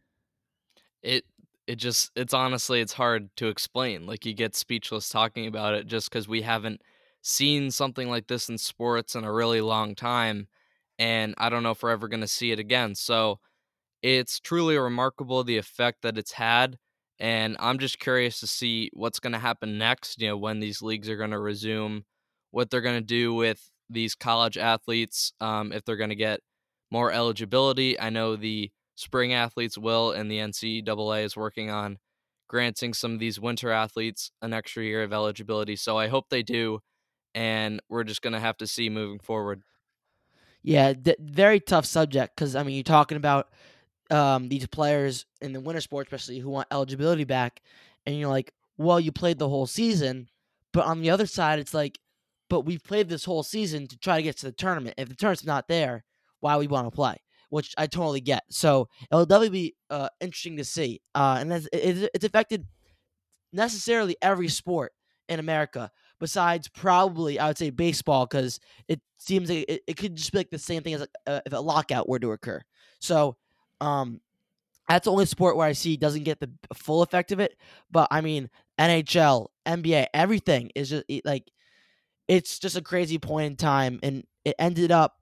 It 1.02 1.26
it 1.68 1.76
just 1.76 2.12
it's 2.16 2.34
honestly 2.34 2.82
it's 2.82 2.94
hard 2.94 3.30
to 3.38 3.48
explain. 3.48 4.06
Like 4.06 4.26
you 4.26 4.34
get 4.34 4.56
speechless 4.56 5.10
talking 5.10 5.48
about 5.48 5.74
it 5.76 5.88
just 5.88 6.10
cuz 6.12 6.28
we 6.28 6.42
haven't 6.42 6.82
seen 7.22 7.72
something 7.72 8.10
like 8.10 8.28
this 8.28 8.50
in 8.50 8.58
sports 8.58 9.16
in 9.16 9.24
a 9.24 9.32
really 9.34 9.62
long 9.62 9.94
time 9.96 10.48
and 10.98 11.34
I 11.38 11.50
don't 11.50 11.64
know 11.64 11.72
if 11.72 11.84
we're 11.84 11.90
ever 11.92 12.08
going 12.08 12.22
to 12.22 12.28
see 12.28 12.52
it 12.52 12.60
again. 12.60 12.96
So 12.96 13.40
it's 14.04 14.40
truly 14.40 14.78
remarkable 14.78 15.44
the 15.44 15.58
effect 15.58 16.02
that 16.04 16.18
it's 16.18 16.34
had 16.34 16.78
and 17.20 17.58
I'm 17.60 17.80
just 17.80 18.00
curious 18.00 18.40
to 18.42 18.48
see 18.48 18.90
what's 18.94 19.20
going 19.20 19.34
to 19.34 19.40
happen 19.40 19.78
next, 19.78 20.22
you 20.22 20.30
know, 20.30 20.38
when 20.38 20.60
these 20.62 20.82
leagues 20.82 21.10
are 21.10 21.18
going 21.18 21.32
to 21.32 21.40
resume, 21.40 22.06
what 22.52 22.70
they're 22.70 22.82
going 22.82 23.00
to 23.00 23.02
do 23.06 23.34
with 23.34 23.72
these 23.90 24.16
college 24.16 24.58
athletes 24.58 25.34
um, 25.42 25.72
if 25.74 25.86
they're 25.86 25.98
going 25.98 26.10
to 26.12 26.16
get 26.16 26.42
more 26.92 27.12
eligibility. 27.12 28.00
I 28.00 28.10
know 28.10 28.36
the 28.36 28.72
spring 29.00 29.34
athletes 29.34 29.78
will, 29.78 30.12
and 30.12 30.30
the 30.30 30.40
NCAA 30.40 31.24
is 31.24 31.38
working 31.38 31.70
on 31.70 31.98
granting 32.50 32.94
some 32.94 33.14
of 33.14 33.20
these 33.20 33.40
winter 33.40 33.72
athletes 33.72 34.32
an 34.42 34.54
extra 34.54 34.84
year 34.84 35.04
of 35.04 35.14
eligibility. 35.14 35.76
So 35.76 35.98
I 35.98 36.08
hope 36.08 36.26
they 36.30 36.44
do, 36.44 36.80
and 37.34 37.82
we're 37.88 38.04
just 38.04 38.22
going 38.22 38.34
to 38.34 38.40
have 38.40 38.58
to 38.58 38.68
see 38.68 38.90
moving 38.90 39.20
forward. 39.20 39.62
Yeah, 40.62 40.94
very 41.20 41.62
tough 41.62 41.86
subject 41.86 42.36
because 42.36 42.56
I 42.56 42.64
mean 42.64 42.76
you're 42.76 42.84
talking 42.84 43.16
about 43.16 43.48
um, 44.12 44.50
these 44.50 44.68
players 44.68 45.26
in 45.40 45.54
the 45.54 45.62
winter 45.62 45.80
sport, 45.80 46.08
especially 46.08 46.40
who 46.40 46.50
want 46.50 46.68
eligibility 46.70 47.24
back, 47.24 47.62
and 48.06 48.20
you're 48.20 48.30
like, 48.30 48.52
well, 48.78 49.00
you 49.00 49.14
played 49.14 49.40
the 49.40 49.48
whole 49.48 49.68
season, 49.68 50.28
but 50.74 50.86
on 50.86 51.02
the 51.02 51.10
other 51.10 51.26
side, 51.26 51.60
it's 51.60 51.74
like, 51.74 52.00
but 52.50 52.62
we've 52.62 52.84
played 52.84 53.08
this 53.08 53.24
whole 53.24 53.44
season 53.44 53.88
to 53.88 53.98
try 53.98 54.18
to 54.18 54.24
get 54.24 54.38
to 54.38 54.48
the 54.48 54.52
tournament. 54.52 54.96
If 54.98 55.08
the 55.08 55.16
tournament's 55.16 55.46
not 55.46 55.70
there, 55.70 56.04
why 56.42 56.58
we 56.58 56.68
want 56.68 56.88
to 56.88 56.92
play? 56.92 57.16
Which 57.50 57.74
I 57.78 57.88
totally 57.88 58.22
get. 58.22 58.44
So 58.50 58.88
it'll 59.12 59.26
definitely 59.26 59.50
be 59.50 59.76
uh, 59.90 60.10
interesting 60.20 60.58
to 60.58 60.64
see. 60.64 61.02
Uh, 61.14 61.38
and 61.40 61.52
it's, 61.52 61.68
it's 61.74 62.26
affected 62.26 62.66
necessarily 63.52 64.16
every 64.22 64.48
sport 64.48 64.94
in 65.28 65.40
America, 65.40 65.92
besides 66.20 66.68
probably 66.68 67.40
I 67.40 67.48
would 67.48 67.58
say 67.58 67.70
baseball, 67.70 68.26
because 68.26 68.60
it 68.88 69.02
seems 69.18 69.50
like 69.50 69.66
it, 69.68 69.82
it 69.88 69.98
could 69.98 70.16
just 70.16 70.32
be 70.32 70.40
like 70.40 70.50
the 70.50 70.58
same 70.58 70.82
thing 70.82 70.96
as 70.96 71.08
uh, 71.28 71.42
if 71.46 71.54
a 71.54 71.58
lockout 71.58 72.10
were 72.10 72.20
to 72.20 72.32
occur. 72.32 72.62
So, 73.00 73.38
um, 73.80 74.20
that's 74.88 75.06
the 75.06 75.12
only 75.12 75.28
sport 75.28 75.56
where 75.56 75.68
I 75.68 75.74
see 75.74 75.98
doesn't 75.98 76.24
get 76.24 76.40
the 76.40 76.50
full 76.74 77.04
effect 77.04 77.32
of 77.32 77.40
it. 77.40 77.56
But 77.92 78.08
I 78.10 78.22
mean, 78.22 78.50
NHL, 78.80 79.48
NBA, 79.68 80.08
everything 80.16 80.72
is 80.76 80.90
just 80.90 81.06
like 81.24 81.50
it's 82.28 82.60
just 82.60 82.76
a 82.76 82.82
crazy 82.82 83.20
point 83.20 83.48
in 83.48 83.56
time, 83.56 84.00
and 84.04 84.24
it 84.46 84.56
ended 84.58 84.92
up, 84.92 85.16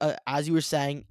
uh, 0.00 0.14
as 0.26 0.48
you 0.48 0.54
were 0.54 0.60
saying, 0.60 1.04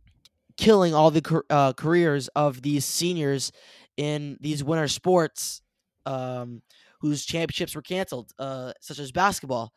killing 0.57 0.93
all 0.93 1.11
the 1.11 1.43
uh, 1.49 1.73
careers 1.73 2.27
of 2.29 2.61
these 2.61 2.85
seniors 2.85 3.51
in 3.97 4.37
these 4.41 4.63
winter 4.63 4.87
sports 4.87 5.61
um, 6.05 6.61
whose 7.01 7.25
championships 7.25 7.75
were 7.75 7.81
canceled, 7.81 8.31
uh, 8.39 8.73
such 8.79 8.99
as 8.99 9.11
basketball. 9.11 9.73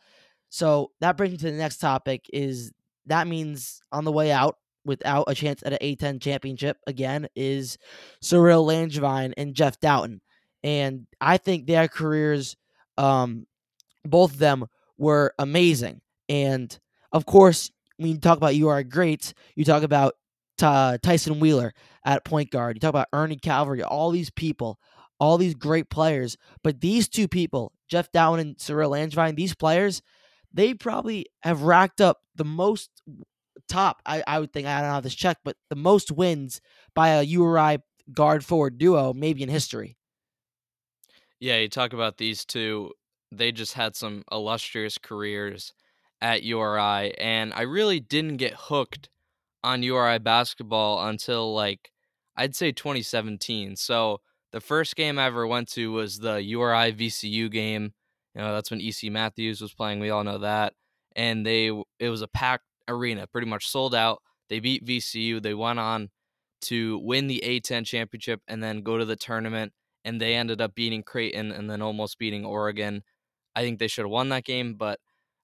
So 0.50 0.92
that 1.00 1.16
brings 1.16 1.32
me 1.32 1.38
to 1.38 1.50
the 1.50 1.52
next 1.52 1.78
topic 1.78 2.26
is 2.32 2.73
that 3.06 3.26
means 3.26 3.80
on 3.92 4.04
the 4.04 4.12
way 4.12 4.30
out 4.30 4.56
without 4.85 5.25
a 5.28 5.35
chance 5.35 5.62
at 5.64 5.73
an 5.73 5.78
A10 5.82 6.20
championship 6.20 6.78
again 6.87 7.28
is 7.37 7.76
Cyril 8.23 8.66
Langevin 8.66 9.35
and 9.37 9.54
Jeff 9.54 9.78
Dowtin. 9.80 10.20
And 10.62 11.06
I 11.20 11.37
think 11.37 11.66
their 11.66 11.88
careers, 11.88 12.56
um, 12.97 13.47
both 14.04 14.32
of 14.32 14.38
them 14.38 14.66
were 14.97 15.35
amazing. 15.38 16.00
And 16.28 16.76
of 17.12 17.26
course, 17.26 17.70
when 17.97 18.11
you 18.11 18.18
talk 18.18 18.37
about 18.37 18.54
URI 18.56 18.85
great, 18.85 19.35
you 19.54 19.64
talk 19.64 19.82
about 19.82 20.14
uh, 20.62 20.99
Tyson 21.03 21.41
Wheeler 21.41 21.73
at 22.05 22.25
point 22.25 22.50
guard. 22.50 22.77
You 22.77 22.81
talk 22.81 22.91
about 22.91 23.09
Ernie 23.12 23.37
Calverley, 23.37 23.85
all 23.87 24.11
these 24.11 24.31
people, 24.31 24.79
all 25.19 25.38
these 25.38 25.55
great 25.55 25.91
players. 25.91 26.37
But 26.62 26.81
these 26.81 27.09
two 27.09 27.29
people, 27.29 27.73
Jeff 27.88 28.11
Dowtin 28.12 28.41
and 28.41 28.61
Cyril 28.61 28.93
Langevin, 28.93 29.37
these 29.37 29.55
players, 29.55 30.03
they 30.53 30.75
probably 30.75 31.27
have 31.43 31.62
racked 31.62 32.00
up 32.00 32.19
the 32.35 32.45
most 32.45 32.91
top, 33.69 34.00
I, 34.07 34.23
I 34.27 34.41
would 34.41 34.53
think, 34.53 34.67
I 34.67 34.81
don't 34.81 34.91
have 34.91 35.03
this 35.03 35.15
check, 35.15 35.38
but 35.45 35.57
the 35.69 35.77
most 35.77 36.11
wins 36.11 36.61
by 36.95 37.09
a 37.09 37.23
URI 37.23 37.79
guard 38.12 38.45
forward 38.45 38.79
duo, 38.79 39.12
maybe 39.12 39.43
in 39.43 39.49
history. 39.49 39.97
Yeah, 41.41 41.59
you 41.59 41.69
talk 41.69 41.93
about 41.93 42.17
these 42.17 42.45
two. 42.45 42.93
They 43.31 43.53
just 43.53 43.75
had 43.75 43.95
some 43.95 44.25
illustrious 44.33 44.99
careers 44.99 45.73
at 46.21 46.43
URI, 46.43 47.17
and 47.19 47.53
I 47.55 47.62
really 47.62 48.00
didn't 48.00 48.38
get 48.38 48.55
hooked 48.57 49.09
on 49.65 49.83
URI 49.83 50.19
basketball 50.19 51.07
until 51.09 51.55
like 51.55 51.91
I'd 52.37 52.55
say 52.55 52.73
2017. 52.73 53.77
So 53.77 54.21
the 54.53 54.61
first 54.61 54.97
game 54.97 55.19
I 55.19 55.27
ever 55.27 55.47
went 55.47 55.69
to 55.73 55.93
was 55.93 56.19
the 56.19 56.43
URI 56.43 56.93
VCU 56.93 57.50
game. 57.50 57.93
You 58.35 58.41
know, 58.43 58.55
that's 58.55 58.71
when 58.71 58.81
EC 58.81 59.11
Matthews 59.11 59.61
was 59.61 59.75
playing. 59.75 60.00
We 60.00 60.11
all 60.11 60.25
know 60.25 60.38
that. 60.38 60.75
And 61.17 61.45
they 61.45 61.67
it 61.99 62.09
was 62.09 62.23
a 62.23 62.29
packed 62.29 62.65
arena, 62.87 63.27
pretty 63.27 63.49
much 63.49 63.69
sold 63.69 63.95
out. 63.95 64.23
They 64.49 64.61
beat 64.61 64.87
VCU. 64.87 65.43
They 65.43 65.55
went 65.55 65.79
on 65.79 66.11
to 66.62 66.99
win 66.99 67.27
the 67.27 67.43
A10 67.45 67.85
championship 67.85 68.41
and 68.49 68.62
then 68.62 68.83
go 68.83 68.99
to 68.99 69.05
the 69.05 69.17
tournament. 69.17 69.73
And 70.05 70.21
they 70.21 70.35
ended 70.35 70.61
up 70.61 70.75
beating 70.75 71.03
Creighton 71.03 71.53
and 71.53 71.69
then 71.69 71.83
almost 71.83 72.19
beating 72.19 72.45
Oregon. 72.45 73.03
I 73.55 73.62
think 73.62 73.79
they 73.79 73.88
should 73.88 74.05
have 74.05 74.11
won 74.11 74.29
that 74.29 74.45
game, 74.45 74.75
but 74.75 75.00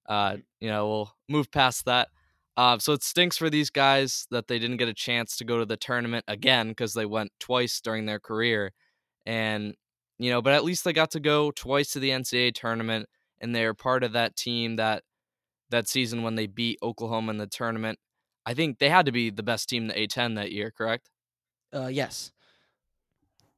uh, 0.06 0.36
you 0.60 0.68
know 0.68 0.88
we'll 0.88 1.14
move 1.28 1.50
past 1.50 1.84
that. 1.86 2.08
Uh, 2.56 2.78
so 2.78 2.92
it 2.92 3.02
stinks 3.02 3.36
for 3.36 3.50
these 3.50 3.70
guys 3.70 4.26
that 4.30 4.46
they 4.46 4.58
didn't 4.58 4.76
get 4.76 4.88
a 4.88 4.94
chance 4.94 5.36
to 5.36 5.44
go 5.44 5.58
to 5.58 5.66
the 5.66 5.76
tournament 5.76 6.24
again 6.28 6.68
because 6.68 6.94
they 6.94 7.06
went 7.06 7.32
twice 7.40 7.80
during 7.80 8.06
their 8.06 8.20
career, 8.20 8.72
and 9.26 9.74
you 10.18 10.30
know, 10.30 10.40
but 10.40 10.52
at 10.52 10.64
least 10.64 10.84
they 10.84 10.92
got 10.92 11.10
to 11.12 11.20
go 11.20 11.50
twice 11.50 11.90
to 11.92 11.98
the 12.00 12.10
NCAA 12.10 12.54
tournament, 12.54 13.08
and 13.40 13.54
they 13.54 13.64
are 13.64 13.74
part 13.74 14.04
of 14.04 14.12
that 14.12 14.36
team 14.36 14.76
that 14.76 15.02
that 15.70 15.88
season 15.88 16.22
when 16.22 16.36
they 16.36 16.46
beat 16.46 16.78
Oklahoma 16.82 17.32
in 17.32 17.38
the 17.38 17.46
tournament. 17.46 17.98
I 18.46 18.54
think 18.54 18.78
they 18.78 18.88
had 18.88 19.06
to 19.06 19.12
be 19.12 19.30
the 19.30 19.42
best 19.42 19.68
team 19.68 19.84
in 19.84 19.88
the 19.88 19.94
A10 19.94 20.36
that 20.36 20.52
year, 20.52 20.70
correct? 20.70 21.10
Uh, 21.74 21.88
yes. 21.88 22.30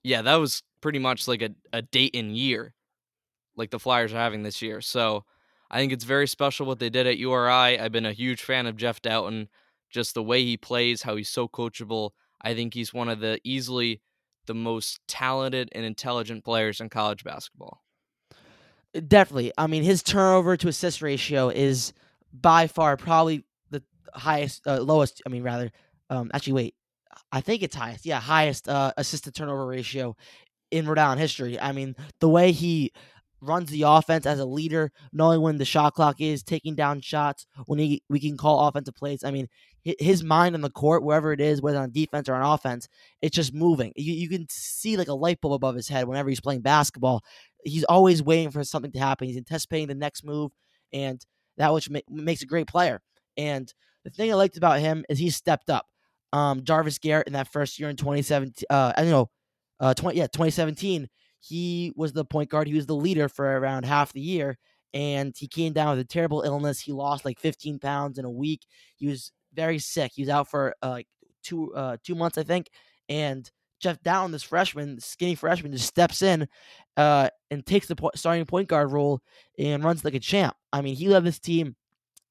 Yeah, 0.03 0.23
that 0.23 0.37
was 0.37 0.63
pretty 0.81 1.01
much 1.01 1.27
like 1.27 1.43
a, 1.43 1.51
a 1.73 1.83
Dayton 1.83 2.35
year, 2.35 2.75
like 3.57 3.71
the 3.71 3.79
Flyers 3.81 4.15
are 4.15 4.19
having 4.19 4.45
this 4.45 4.63
year. 4.63 4.81
So 4.81 5.25
I 5.71 5.79
think 5.79 5.93
it's 5.93 6.05
very 6.05 6.29
special 6.29 6.67
what 6.67 6.79
they 6.79 6.91
did 6.91 7.07
at 7.07 7.19
URI. 7.19 7.79
I've 7.79 7.93
been 7.93 8.07
a 8.07 8.13
huge 8.13 8.43
fan 8.43 8.67
of 8.67 8.77
Jeff 8.77 9.03
Dowtin, 9.03 9.49
just 9.91 10.15
the 10.15 10.23
way 10.23 10.45
he 10.45 10.57
plays, 10.57 11.03
how 11.03 11.17
he's 11.17 11.29
so 11.29 11.49
coachable. 11.49 12.11
I 12.41 12.55
think 12.55 12.75
he's 12.75 12.95
one 12.95 13.09
of 13.09 13.21
the 13.21 13.41
easily 13.45 14.01
the 14.47 14.55
most 14.55 15.01
talented 15.09 15.69
and 15.73 15.85
intelligent 15.85 16.45
players 16.45 16.81
in 16.81 16.89
college 16.89 17.25
basketball. 17.25 17.83
Definitely. 19.09 19.53
I 19.59 19.67
mean, 19.67 19.83
his 19.83 20.03
turnover 20.03 20.57
to 20.57 20.69
assist 20.69 21.03
ratio 21.03 21.49
is 21.49 21.93
by 22.33 22.67
far 22.67 22.97
probably 22.97 23.45
the 23.71 23.83
highest, 24.15 24.67
uh, 24.67 24.81
lowest. 24.81 25.21
I 25.27 25.29
mean, 25.29 25.43
rather, 25.43 25.71
um, 26.09 26.31
actually, 26.33 26.55
wait, 26.55 26.75
I 27.33 27.41
think 27.41 27.63
it's 27.63 27.75
highest. 27.75 28.07
Yeah, 28.07 28.21
highest 28.21 28.69
uh, 28.69 28.93
assist 28.97 29.25
to 29.25 29.33
turnover 29.33 29.67
ratio 29.67 30.17
in 30.71 30.87
Rhode 30.87 30.99
Island 30.99 31.21
history. 31.21 31.59
I 31.61 31.73
mean, 31.73 31.97
the 32.21 32.29
way 32.29 32.53
he 32.53 32.93
runs 33.47 33.71
the 33.71 33.83
offense 33.83 34.27
as 34.27 34.39
a 34.39 34.45
leader, 34.45 34.93
knowing 35.13 35.41
when 35.41 35.59
the 35.59 35.65
shot 35.65 35.95
clock 35.95 36.21
is, 36.21 36.43
taking 36.43 36.75
down 36.75 37.01
shots, 37.01 37.47
when 37.67 37.79
he, 37.79 38.03
we 38.09 38.21
can 38.21 38.37
call 38.37 38.67
offensive 38.67 38.95
plays. 38.95 39.25
I 39.25 39.31
mean, 39.31 39.49
his 39.99 40.25
mind 40.25 40.55
on 40.55 40.63
the 40.63 40.71
court, 40.71 41.05
wherever 41.05 41.33
it 41.33 41.41
is, 41.41 41.63
whether 41.63 41.79
on 41.79 41.93
defense 41.93 42.29
or 42.29 42.35
on 42.35 42.55
offense, 42.55 42.89
it's 43.23 43.37
just 43.37 43.55
moving. 43.55 43.93
You, 43.95 44.15
you 44.15 44.29
can 44.29 44.47
see 44.51 44.97
like 44.97 45.09
a 45.09 45.15
light 45.15 45.41
bulb 45.41 45.55
above 45.55 45.77
his 45.77 45.89
head 45.89 46.09
whenever 46.09 46.29
he's 46.29 46.41
playing 46.41 46.63
basketball. 46.63 47.23
He's 47.65 47.85
always 47.85 48.23
waiting 48.23 48.51
for 48.51 48.65
something 48.65 48.93
to 48.93 48.99
happen. 48.99 49.29
He's 49.29 49.37
anticipating 49.37 49.89
the 49.89 49.95
next 49.95 50.25
move, 50.25 50.53
and 50.93 51.25
that 51.57 51.73
which 51.73 51.89
ma- 51.89 52.01
makes 52.09 52.43
a 52.43 52.47
great 52.47 52.67
player. 52.67 53.01
And 53.37 53.73
the 54.05 54.11
thing 54.11 54.31
I 54.31 54.35
liked 54.35 54.57
about 54.57 54.81
him 54.81 55.05
is 55.09 55.19
he 55.19 55.31
stepped 55.31 55.71
up. 55.71 55.87
Um, 56.33 56.65
Jarvis 56.65 56.99
Garrett 56.99 57.29
in 57.29 57.35
that 57.35 57.53
first 57.53 57.79
year 57.79 57.89
in 57.89 57.97
2017, 57.97 58.67
uh, 58.69 58.93
I 58.97 59.03
don't 59.03 59.11
know, 59.11 59.31
uh, 59.79 59.95
20, 59.95 60.19
yeah, 60.19 60.27
2017, 60.27 61.09
he 61.47 61.93
was 61.95 62.13
the 62.13 62.25
point 62.25 62.51
guard. 62.51 62.67
He 62.67 62.75
was 62.75 62.87
the 62.87 62.95
leader 62.95 63.29
for 63.29 63.45
around 63.45 63.85
half 63.85 64.13
the 64.13 64.21
year, 64.21 64.59
and 64.93 65.35
he 65.37 65.47
came 65.47 65.73
down 65.73 65.91
with 65.91 66.05
a 66.05 66.09
terrible 66.09 66.43
illness. 66.43 66.81
He 66.81 66.93
lost 66.93 67.25
like 67.25 67.39
15 67.39 67.79
pounds 67.79 68.19
in 68.19 68.25
a 68.25 68.31
week. 68.31 68.67
He 68.97 69.07
was 69.07 69.33
very 69.55 69.79
sick. 69.79 70.13
He 70.15 70.23
was 70.23 70.29
out 70.29 70.51
for 70.51 70.75
uh, 70.83 70.91
like 70.91 71.07
two 71.43 71.73
uh, 71.75 71.99
two 72.03 72.15
months, 72.15 72.37
I 72.37 72.43
think. 72.43 72.69
And 73.09 73.49
Jeff 73.79 74.03
Dowtin, 74.03 74.33
this 74.33 74.43
freshman, 74.43 74.99
skinny 75.01 75.37
freshman, 75.37 75.73
just 75.73 75.87
steps 75.87 76.23
in 76.23 76.49
uh, 76.97 77.29
and 77.51 77.65
takes 77.65 77.87
the 77.87 77.97
po- 77.97 78.11
starting 78.15 78.45
point 78.47 78.69
guard 78.69 78.91
role 78.91 79.21
and 79.59 79.85
runs 79.85 80.05
like 80.05 80.15
a 80.15 80.21
champ. 80.21 80.57
I 80.73 80.81
mean, 80.81 80.97
he 80.97 81.09
led 81.09 81.25
this 81.25 81.39
team 81.39 81.77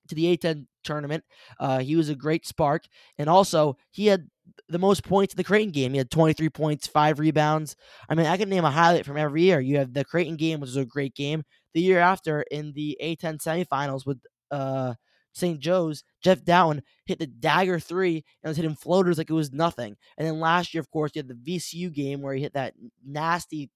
to 0.10 0.16
the 0.16 0.36
A10 0.36 0.66
tournament. 0.84 1.24
Uh, 1.60 1.80
he 1.80 1.96
was 1.96 2.10
a 2.10 2.16
great 2.16 2.46
spark, 2.46 2.84
and 3.18 3.30
also 3.30 3.78
he 3.92 4.08
had 4.08 4.28
the 4.70 4.80
most 4.80 5.04
points 5.04 5.34
in 5.34 5.38
the 5.38 5.44
Creighton 5.44 5.72
game. 5.72 5.92
He 5.92 5.98
had 5.98 6.10
23 6.10 6.50
points, 6.50 6.88
five 6.88 7.20
rebounds. 7.20 7.76
I 8.10 8.16
mean, 8.16 8.26
I 8.26 8.38
can 8.38 8.50
name 8.50 8.66
a 8.66 8.72
highlight 8.72 9.06
from 9.06 9.18
every 9.18 9.44
year. 9.44 9.60
You 9.60 9.78
have 9.78 9.94
the 9.94 10.06
Creighton 10.06 10.36
game, 10.36 10.60
which 10.60 10.70
was 10.70 10.78
a 10.78 10.86
great 10.86 11.16
game. 11.16 11.44
The 11.74 11.82
year 11.82 12.00
after, 12.00 12.42
in 12.44 12.74
the 12.74 12.98
A10 13.02 13.42
semifinals 13.42 14.06
with 14.06 14.20
uh, 14.52 14.96
St. 15.34 15.60
Joe's, 15.60 16.04
Jeff 16.24 16.44
Dowtin 16.44 16.82
hit 17.06 17.20
the 17.20 17.28
dagger 17.28 17.80
three 17.80 18.24
and 18.42 18.50
was 18.50 18.58
hitting 18.58 18.76
floaters 18.76 19.18
like 19.18 19.30
it 19.30 19.34
was 19.34 19.52
nothing. 19.52 19.98
And 20.18 20.28
then 20.28 20.40
last 20.40 20.74
year, 20.74 20.82
of 20.82 20.90
course, 20.90 21.12
you 21.14 21.20
had 21.20 21.28
the 21.28 21.58
VCU 21.58 21.94
game 21.94 22.22
where 22.22 22.34
he 22.34 22.42
hit 22.42 22.54
that 22.54 22.74
nasty 23.06 23.70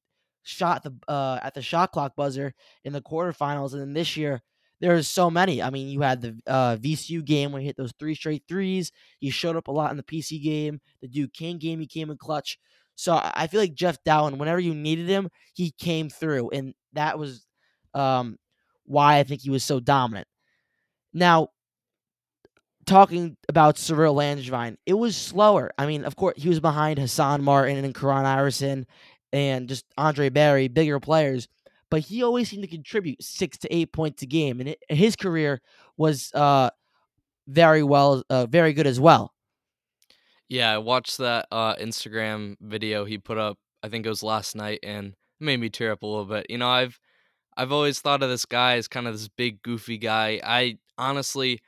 shot 0.43 0.83
the 0.83 0.93
uh, 1.07 1.39
at 1.43 1.53
the 1.53 1.61
shot 1.61 1.91
clock 1.91 2.15
buzzer 2.15 2.53
in 2.83 2.93
the 2.93 3.01
quarterfinals. 3.01 3.73
And 3.73 3.81
then 3.81 3.93
this 3.93 4.15
year, 4.15 4.41
there's 4.81 5.07
so 5.07 5.29
many. 5.29 5.61
I 5.61 5.69
mean, 5.69 5.89
you 5.89 6.01
had 6.01 6.21
the 6.21 6.39
uh, 6.47 6.77
VCU 6.77 7.23
game 7.23 7.51
when 7.51 7.61
he 7.61 7.67
hit 7.67 7.77
those 7.77 7.93
three 7.99 8.15
straight 8.15 8.43
threes. 8.47 8.91
He 9.19 9.29
showed 9.29 9.55
up 9.55 9.67
a 9.67 9.71
lot 9.71 9.91
in 9.91 9.97
the 9.97 10.03
PC 10.03 10.41
game. 10.41 10.79
The 11.01 11.07
Duquesne 11.07 11.57
game, 11.57 11.79
he 11.79 11.87
came 11.87 12.09
in 12.09 12.17
clutch. 12.17 12.57
So 12.95 13.19
I 13.21 13.47
feel 13.47 13.61
like 13.61 13.73
Jeff 13.73 13.97
Dowtin, 14.03 14.37
whenever 14.37 14.59
you 14.59 14.73
needed 14.73 15.07
him, 15.07 15.29
he 15.53 15.71
came 15.71 16.09
through, 16.09 16.49
and 16.49 16.73
that 16.93 17.17
was 17.17 17.45
um, 17.93 18.37
why 18.83 19.19
I 19.19 19.23
think 19.23 19.41
he 19.41 19.49
was 19.49 19.63
so 19.63 19.79
dominant. 19.79 20.27
Now, 21.13 21.49
talking 22.85 23.37
about 23.47 23.77
Cyril 23.77 24.15
Langevin, 24.15 24.75
it 24.85 24.95
was 24.95 25.15
slower. 25.15 25.71
I 25.77 25.85
mean, 25.85 26.03
of 26.03 26.17
course, 26.17 26.35
he 26.37 26.49
was 26.49 26.59
behind 26.59 26.99
Hassan 26.99 27.41
Martin 27.41 27.85
and 27.85 27.95
Kuran 27.95 28.25
Iverson 28.25 28.85
and 29.31 29.69
just 29.69 29.85
Andre 29.97 30.29
Berry, 30.29 30.67
bigger 30.67 30.99
players 30.99 31.47
but 31.89 32.01
he 32.01 32.23
always 32.23 32.49
seemed 32.49 32.63
to 32.63 32.69
contribute 32.69 33.21
six 33.23 33.57
to 33.59 33.75
eight 33.75 33.91
points 33.91 34.21
a 34.21 34.25
game, 34.25 34.59
and 34.59 34.69
it, 34.69 34.83
his 34.89 35.15
career 35.15 35.61
was 35.97 36.31
uh, 36.33 36.69
very 37.47 37.83
well, 37.83 38.23
uh, 38.29 38.45
very 38.45 38.73
good 38.73 38.87
as 38.87 38.99
well. 38.99 39.33
Yeah, 40.47 40.73
I 40.73 40.77
watched 40.79 41.17
that 41.19 41.47
uh, 41.51 41.75
Instagram 41.75 42.55
video 42.61 43.05
he 43.05 43.17
put 43.17 43.37
up. 43.37 43.57
I 43.83 43.89
think 43.89 44.05
it 44.05 44.09
was 44.09 44.23
last 44.23 44.55
night, 44.55 44.79
and 44.83 45.13
made 45.39 45.59
me 45.59 45.69
tear 45.69 45.91
up 45.91 46.03
a 46.03 46.07
little 46.07 46.25
bit. 46.25 46.47
You 46.49 46.57
know, 46.57 46.69
I've 46.69 46.99
I've 47.55 47.71
always 47.71 47.99
thought 47.99 48.23
of 48.23 48.29
this 48.29 48.45
guy 48.45 48.75
as 48.75 48.87
kind 48.87 49.07
of 49.07 49.13
this 49.13 49.27
big 49.27 49.61
goofy 49.61 49.97
guy. 49.97 50.39
I 50.43 50.77
honestly, 50.97 51.59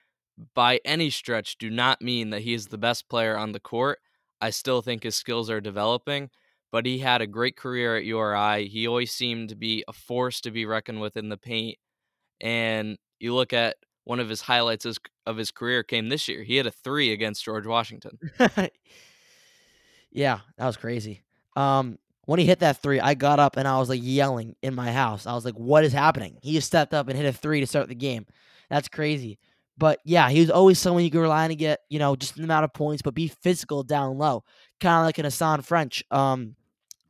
by 0.55 0.79
any 0.86 1.10
stretch, 1.10 1.57
do 1.57 1.69
not 1.69 2.01
mean 2.01 2.29
that 2.31 2.41
he 2.41 2.53
is 2.53 2.67
the 2.67 2.77
best 2.77 3.10
player 3.10 3.38
on 3.38 3.51
the 3.51 3.60
court. 3.60 3.99
I 4.41 4.49
still 4.49 4.81
think 4.81 5.03
his 5.03 5.15
skills 5.15 5.49
are 5.49 5.62
developing, 5.62 6.29
but 6.71 6.86
he 6.86 6.99
had 6.99 7.21
a 7.21 7.27
great 7.27 7.57
career 7.57 7.97
at 7.97 8.05
URI. 8.05 8.67
He 8.67 8.88
always 8.88 9.12
seemed 9.12 9.49
to 9.49 9.55
be 9.55 9.84
a 9.88 9.93
force 9.93 10.41
to 10.41 10.51
be 10.51 10.65
reckoned 10.65 11.01
with 11.01 11.17
in 11.17 11.29
the 11.29 11.38
paint. 11.38 11.77
And 12.39 12.97
you 13.19 13.36
look 13.36 13.53
at 13.53 13.75
one 14.03 14.19
of 14.19 14.29
his 14.29 14.41
highlights 14.41 14.86
of 15.25 15.38
his 15.38 15.51
career 15.51 15.84
came 15.84 16.10
this 16.10 16.27
year. 16.27 16.43
He 16.43 16.55
had 16.55 16.65
a 16.65 16.71
three 16.71 17.12
against 17.12 17.43
George 17.43 17.67
Washington. 17.67 18.17
yeah, 20.12 20.39
that 20.57 20.65
was 20.65 20.77
crazy. 20.77 21.21
Um, 21.55 21.99
when 22.25 22.39
he 22.39 22.45
hit 22.45 22.60
that 22.60 22.81
three, 22.81 22.99
I 22.99 23.13
got 23.13 23.39
up 23.39 23.57
and 23.57 23.67
I 23.67 23.77
was 23.77 23.89
like 23.89 23.99
yelling 24.01 24.55
in 24.62 24.73
my 24.73 24.91
house. 24.91 25.27
I 25.27 25.34
was 25.34 25.43
like, 25.43 25.55
"What 25.55 25.84
is 25.84 25.91
happening?" 25.91 26.38
He 26.41 26.53
just 26.53 26.67
stepped 26.67 26.93
up 26.93 27.10
and 27.10 27.17
hit 27.17 27.25
a 27.25 27.34
three 27.34 27.60
to 27.60 27.67
start 27.67 27.89
the 27.89 27.95
game. 27.95 28.25
That's 28.69 28.88
crazy. 28.88 29.38
But 29.77 29.99
yeah, 30.05 30.29
he 30.29 30.39
was 30.39 30.49
always 30.51 30.79
someone 30.79 31.03
you 31.03 31.12
could 31.12 31.21
rely 31.21 31.43
on 31.43 31.49
to 31.49 31.55
get, 31.55 31.79
you 31.89 31.99
know, 31.99 32.15
just 32.15 32.38
an 32.38 32.43
amount 32.43 32.65
of 32.65 32.73
points, 32.73 33.01
but 33.01 33.15
be 33.15 33.27
physical 33.27 33.84
down 33.84 34.17
low, 34.17 34.43
kind 34.79 34.99
of 34.99 35.05
like 35.05 35.17
an 35.17 35.25
Hasahn 35.25 35.63
French. 35.63 36.03
Um, 36.12 36.55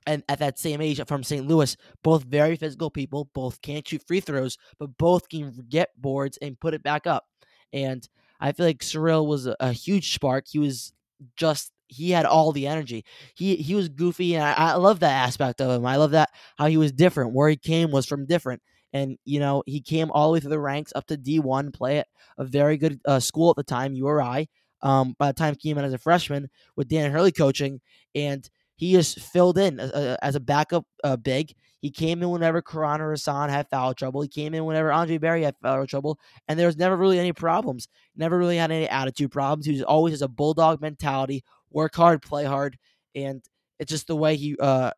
and 0.08 0.24
at 0.28 0.40
that 0.40 0.60
same 0.60 0.82
age 0.82 1.02
from 1.08 1.24
St. 1.24 1.48
Louis, 1.48 1.76
both 2.04 2.24
very 2.24 2.56
physical 2.56 2.90
people, 2.90 3.30
both 3.34 3.62
can't 3.62 3.88
shoot 3.88 4.04
free 4.08 4.20
throws, 4.20 4.58
but 4.80 4.98
both 4.98 5.30
can 5.30 5.54
get 5.70 5.90
boards 6.00 6.38
and 6.42 6.60
put 6.60 6.74
it 6.74 6.84
back 6.84 7.06
up. 7.06 7.26
And 7.74 8.08
I 8.40 8.52
feel 8.52 8.66
like 8.66 8.84
Cyril 8.84 9.28
was 9.28 9.48
a, 9.48 9.56
a 9.60 9.72
huge 9.72 10.14
spark. 10.14 10.46
He 10.48 10.60
was 10.60 10.94
just 11.36 11.72
he 11.88 12.12
had 12.12 12.26
all 12.26 12.52
the 12.52 12.68
energy. 12.68 13.06
He 13.36 13.58
he 13.58 13.76
was 13.76 13.90
goofy, 13.90 14.36
and 14.36 14.44
I, 14.44 14.54
I 14.54 14.74
love 14.76 15.02
that 15.02 15.28
aspect 15.28 15.62
of 15.62 15.70
him. 15.72 15.86
I 15.86 15.98
love 15.98 16.12
that 16.12 16.30
how 16.58 16.68
he 16.68 16.78
was 16.78 16.92
different. 16.92 17.34
Where 17.34 17.50
he 17.50 17.58
came 17.58 17.92
was 17.92 18.06
from 18.06 18.26
different, 18.26 18.62
and 18.94 19.18
you 19.26 19.40
know 19.40 19.62
he 19.66 19.82
came 19.82 20.10
all 20.12 20.28
the 20.28 20.34
way 20.34 20.40
through 20.40 20.50
the 20.52 20.60
ranks 20.60 20.94
up 20.96 21.06
to 21.08 21.18
D 21.18 21.40
one, 21.40 21.72
play 21.72 22.00
at 22.00 22.08
a 22.38 22.46
very 22.46 22.78
good 22.78 23.00
uh, 23.06 23.20
school 23.20 23.50
at 23.50 23.58
the 23.58 23.64
time, 23.64 23.94
URI. 23.94 24.50
Um, 24.82 25.16
by 25.20 25.28
the 25.28 25.34
time 25.34 25.54
he 25.54 25.70
came 25.70 25.78
in 25.78 25.86
as 25.86 25.94
a 25.94 26.00
freshman 26.00 26.50
with 26.76 26.88
Dan 26.88 27.12
Hurley 27.12 27.32
coaching, 27.32 27.82
and 28.16 28.50
he 28.82 28.94
just 28.94 29.20
filled 29.20 29.60
in 29.60 29.80
as, 29.80 29.92
uh, 29.92 30.18
as 30.24 30.34
a 30.34 30.40
backup 30.40 30.88
uh, 31.04 31.16
big. 31.16 31.54
He 31.82 31.92
came 31.92 32.24
in 32.24 32.32
whenever 32.32 32.64
Kuran 32.64 33.00
or 33.00 33.12
Hassan 33.12 33.50
had 33.50 33.70
foul 33.70 33.94
trouble. 33.94 34.24
He 34.24 34.28
came 34.28 34.56
in 34.56 34.66
whenever 34.66 34.92
Andre 34.92 35.20
Berry 35.20 35.44
had 35.44 35.56
foul 35.62 35.86
trouble, 35.86 36.20
and 36.48 36.60
there 36.60 36.66
was 36.66 36.78
never 36.78 36.98
really 36.98 37.20
any 37.20 37.32
problems. 37.32 37.88
Never 38.16 38.40
really 38.40 38.58
had 38.58 38.72
any 38.72 38.90
attitude 38.90 39.32
problems. 39.32 39.68
He 39.68 39.74
was 39.74 39.84
always 39.84 40.14
has 40.14 40.24
a 40.24 40.28
bulldog 40.28 40.82
mentality, 40.82 41.44
work 41.70 41.96
hard, 41.96 42.24
play 42.24 42.44
hard, 42.44 42.76
and 43.14 43.44
it's 43.78 43.92
just 43.92 44.08
the 44.08 44.16
way 44.16 44.36
he, 44.36 44.58
uh, 44.60 44.90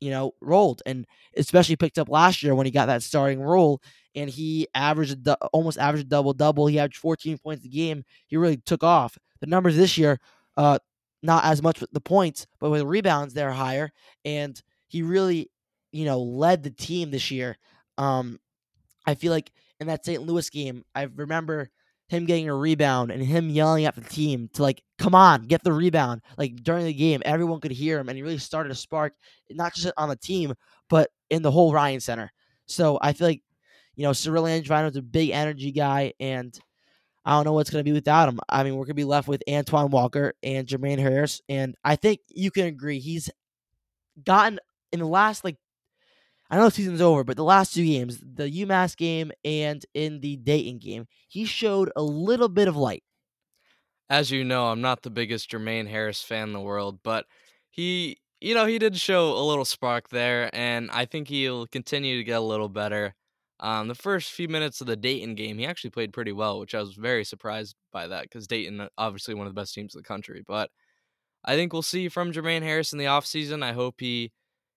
you 0.00 0.08
know, 0.08 0.32
rolled. 0.40 0.80
And 0.86 1.06
especially 1.36 1.76
picked 1.76 1.98
up 1.98 2.08
last 2.08 2.42
year 2.42 2.54
when 2.54 2.64
he 2.64 2.72
got 2.72 2.86
that 2.86 3.02
starting 3.02 3.42
role, 3.42 3.82
and 4.14 4.30
he 4.30 4.66
averaged 4.74 5.28
a, 5.28 5.36
almost 5.52 5.76
averaged 5.76 6.06
a 6.06 6.08
double 6.08 6.32
double. 6.32 6.68
He 6.68 6.78
averaged 6.78 6.96
14 6.96 7.36
points 7.36 7.66
a 7.66 7.68
game. 7.68 8.02
He 8.28 8.38
really 8.38 8.56
took 8.56 8.82
off. 8.82 9.18
The 9.42 9.46
numbers 9.46 9.76
this 9.76 9.98
year, 9.98 10.18
uh, 10.56 10.78
not 11.22 11.44
as 11.44 11.62
much 11.62 11.80
with 11.80 11.90
the 11.92 12.00
points, 12.00 12.46
but 12.58 12.70
with 12.70 12.82
rebounds, 12.82 13.34
they're 13.34 13.52
higher. 13.52 13.90
And 14.24 14.60
he 14.88 15.02
really, 15.02 15.50
you 15.92 16.04
know, 16.04 16.20
led 16.20 16.62
the 16.62 16.70
team 16.70 17.10
this 17.10 17.30
year. 17.30 17.56
Um, 17.98 18.38
I 19.06 19.14
feel 19.14 19.32
like 19.32 19.52
in 19.80 19.86
that 19.88 20.04
St. 20.04 20.22
Louis 20.22 20.48
game, 20.50 20.84
I 20.94 21.02
remember 21.02 21.70
him 22.08 22.26
getting 22.26 22.48
a 22.48 22.54
rebound 22.54 23.12
and 23.12 23.22
him 23.22 23.48
yelling 23.48 23.84
at 23.84 23.94
the 23.94 24.00
team 24.00 24.48
to 24.54 24.62
like, 24.62 24.82
come 24.98 25.14
on, 25.14 25.42
get 25.42 25.62
the 25.62 25.72
rebound. 25.72 26.22
Like 26.36 26.56
during 26.56 26.84
the 26.84 26.92
game, 26.92 27.22
everyone 27.24 27.60
could 27.60 27.70
hear 27.70 27.98
him, 27.98 28.08
and 28.08 28.16
he 28.16 28.22
really 28.22 28.38
started 28.38 28.72
a 28.72 28.74
spark, 28.74 29.14
not 29.48 29.74
just 29.74 29.92
on 29.96 30.08
the 30.08 30.16
team, 30.16 30.54
but 30.88 31.10
in 31.30 31.42
the 31.42 31.52
whole 31.52 31.72
Ryan 31.72 32.00
Center. 32.00 32.32
So 32.66 32.98
I 33.00 33.12
feel 33.12 33.28
like, 33.28 33.42
you 33.94 34.02
know, 34.04 34.12
Cyril 34.12 34.46
is 34.46 34.96
a 34.96 35.02
big 35.02 35.30
energy 35.30 35.70
guy, 35.70 36.12
and 36.18 36.58
I 37.24 37.32
don't 37.32 37.44
know 37.44 37.52
what's 37.52 37.70
going 37.70 37.84
to 37.84 37.88
be 37.88 37.92
without 37.92 38.28
him. 38.28 38.40
I 38.48 38.64
mean, 38.64 38.74
we're 38.74 38.84
going 38.84 38.88
to 38.88 38.94
be 38.94 39.04
left 39.04 39.28
with 39.28 39.42
Antwan 39.46 39.90
Walker 39.90 40.34
and 40.42 40.66
Jermaine 40.66 40.98
Harris, 40.98 41.42
and 41.48 41.76
I 41.84 41.96
think 41.96 42.20
you 42.28 42.50
can 42.50 42.66
agree 42.66 42.98
he's 42.98 43.30
gotten 44.24 44.58
in 44.92 45.00
the 45.00 45.06
last 45.06 45.44
like 45.44 45.56
I 46.50 46.56
know 46.56 46.64
the 46.64 46.70
season's 46.72 47.00
over, 47.00 47.22
but 47.22 47.36
the 47.36 47.44
last 47.44 47.74
two 47.74 47.84
games, 47.84 48.18
the 48.18 48.50
UMass 48.50 48.96
game 48.96 49.30
and 49.44 49.86
in 49.94 50.20
the 50.20 50.36
Dayton 50.36 50.78
game, 50.78 51.06
he 51.28 51.44
showed 51.44 51.92
a 51.94 52.02
little 52.02 52.48
bit 52.48 52.66
of 52.66 52.76
light. 52.76 53.04
As 54.08 54.32
you 54.32 54.42
know, 54.42 54.66
I'm 54.66 54.80
not 54.80 55.02
the 55.02 55.10
biggest 55.10 55.48
Jermaine 55.52 55.88
Harris 55.88 56.22
fan 56.22 56.48
in 56.48 56.52
the 56.52 56.60
world, 56.60 56.98
but 57.04 57.26
he, 57.70 58.18
you 58.40 58.54
know, 58.54 58.66
he 58.66 58.80
did 58.80 58.96
show 58.96 59.30
a 59.32 59.46
little 59.46 59.64
spark 59.64 60.08
there, 60.08 60.50
and 60.52 60.90
I 60.90 61.04
think 61.04 61.28
he'll 61.28 61.68
continue 61.68 62.16
to 62.16 62.24
get 62.24 62.38
a 62.38 62.44
little 62.44 62.68
better. 62.68 63.14
Um, 63.60 63.88
the 63.88 63.94
first 63.94 64.32
few 64.32 64.48
minutes 64.48 64.80
of 64.80 64.86
the 64.86 64.96
Dayton 64.96 65.34
game, 65.34 65.58
he 65.58 65.66
actually 65.66 65.90
played 65.90 66.14
pretty 66.14 66.32
well, 66.32 66.58
which 66.58 66.74
I 66.74 66.80
was 66.80 66.94
very 66.94 67.24
surprised 67.24 67.76
by 67.92 68.06
that 68.08 68.22
because 68.22 68.46
Dayton, 68.46 68.88
obviously 68.96 69.34
one 69.34 69.46
of 69.46 69.54
the 69.54 69.60
best 69.60 69.74
teams 69.74 69.94
in 69.94 69.98
the 69.98 70.08
country. 70.08 70.42
But 70.46 70.70
I 71.44 71.56
think 71.56 71.72
we'll 71.72 71.82
see 71.82 72.08
from 72.08 72.32
Jermaine 72.32 72.62
Harris 72.62 72.92
in 72.92 72.98
the 72.98 73.04
offseason. 73.04 73.62
I 73.62 73.72
hope 73.72 73.96
he 73.98 74.32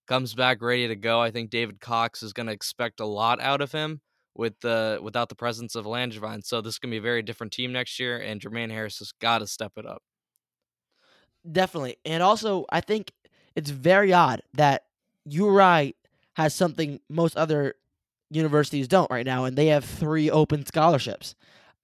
comes 0.07 0.33
back 0.33 0.61
ready 0.61 0.87
to 0.89 0.95
go. 0.95 1.21
I 1.21 1.31
think 1.31 1.49
David 1.49 1.79
Cox 1.79 2.23
is 2.23 2.33
going 2.33 2.47
to 2.47 2.53
expect 2.53 2.99
a 2.99 3.05
lot 3.05 3.39
out 3.41 3.61
of 3.61 3.71
him 3.71 4.01
with 4.35 4.59
the 4.61 4.99
without 5.01 5.29
the 5.29 5.35
presence 5.35 5.75
of 5.75 5.85
Langevin. 5.85 6.43
So 6.43 6.59
this 6.59 6.73
is 6.73 6.79
going 6.79 6.91
to 6.91 6.95
be 6.95 6.99
a 6.99 7.01
very 7.01 7.21
different 7.21 7.53
team 7.53 7.71
next 7.71 7.99
year, 7.99 8.17
and 8.17 8.41
Jermaine 8.41 8.71
Harris 8.71 8.99
has 8.99 9.11
got 9.13 9.39
to 9.39 9.47
step 9.47 9.73
it 9.77 9.85
up. 9.85 10.01
Definitely, 11.49 11.97
and 12.03 12.21
also 12.21 12.65
I 12.69 12.81
think 12.81 13.11
it's 13.55 13.69
very 13.69 14.11
odd 14.11 14.41
that 14.53 14.85
URI 15.25 15.95
has 16.33 16.53
something 16.53 16.99
most 17.09 17.37
other 17.37 17.75
universities 18.35 18.87
don't 18.87 19.09
right 19.11 19.25
now, 19.25 19.45
and 19.45 19.57
they 19.57 19.67
have 19.67 19.85
three 19.85 20.29
open 20.29 20.65
scholarships. 20.65 21.35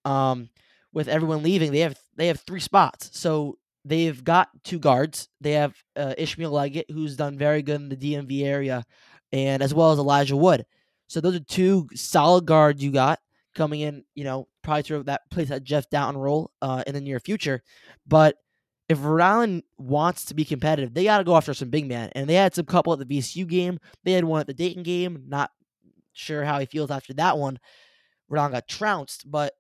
Um, 0.06 0.50
with 0.92 1.08
everyone 1.08 1.44
leaving, 1.44 1.72
they 1.72 1.80
have 1.80 1.98
they 2.16 2.28
have 2.28 2.40
three 2.42 2.60
spots. 2.60 3.10
So 3.14 3.58
they've 3.86 4.24
got 4.24 4.50
two 4.64 4.80
guards. 4.80 5.30
They 5.42 5.54
have 5.54 5.76
uh, 5.96 6.14
Ishmael 6.18 6.52
Leggett, 6.52 6.90
who's 6.90 7.16
done 7.16 7.38
very 7.38 7.62
good 7.62 7.82
in 7.82 7.90
the 7.90 7.96
DMV 7.96 8.44
area, 8.44 8.84
and 9.32 9.62
as 9.62 9.74
well 9.74 9.92
as 9.92 10.00
Elijah 10.00 10.38
Wood. 10.38 10.66
So 11.08 11.22
those 11.22 11.36
are 11.36 11.40
two 11.40 11.88
solid 11.96 12.46
guards 12.46 12.84
you 12.84 12.92
got 12.92 13.20
coming 13.56 13.82
in. 13.82 14.04
You 14.16 14.24
know, 14.24 14.48
probably 14.64 14.84
through 14.84 15.04
that 15.04 15.30
place 15.30 15.50
that 15.50 15.64
Jeff 15.64 15.90
Dowtin 15.90 16.18
role 16.18 16.52
uh, 16.62 16.84
in 16.88 16.94
the 16.94 17.02
near 17.02 17.20
future. 17.20 17.62
But 18.08 18.36
if 18.90 19.04
Rhode 19.04 19.22
Island 19.22 19.64
wants 19.78 20.26
to 20.26 20.34
be 20.34 20.44
competitive, 20.44 20.94
they 20.94 21.04
got 21.04 21.20
to 21.20 21.24
go 21.24 21.38
after 21.38 21.54
some 21.54 21.70
big 21.70 21.88
man. 21.88 22.10
And 22.14 22.28
they 22.28 22.34
had 22.34 22.56
some 22.56 22.66
couple 22.66 22.92
at 22.92 23.00
the 23.00 23.06
VCU 23.06 23.48
game. 23.48 23.80
They 24.04 24.14
had 24.14 24.24
one 24.24 24.42
at 24.42 24.48
the 24.48 24.54
Dayton 24.54 24.82
game. 24.82 25.26
Not 25.28 25.52
sure 26.14 26.44
how 26.44 26.60
he 26.60 26.66
feels 26.66 26.92
after 26.92 27.14
that 27.16 27.38
one. 27.38 27.60
Island 28.32 28.54
got 28.54 28.68
trounced. 28.68 29.30
But 29.30 29.54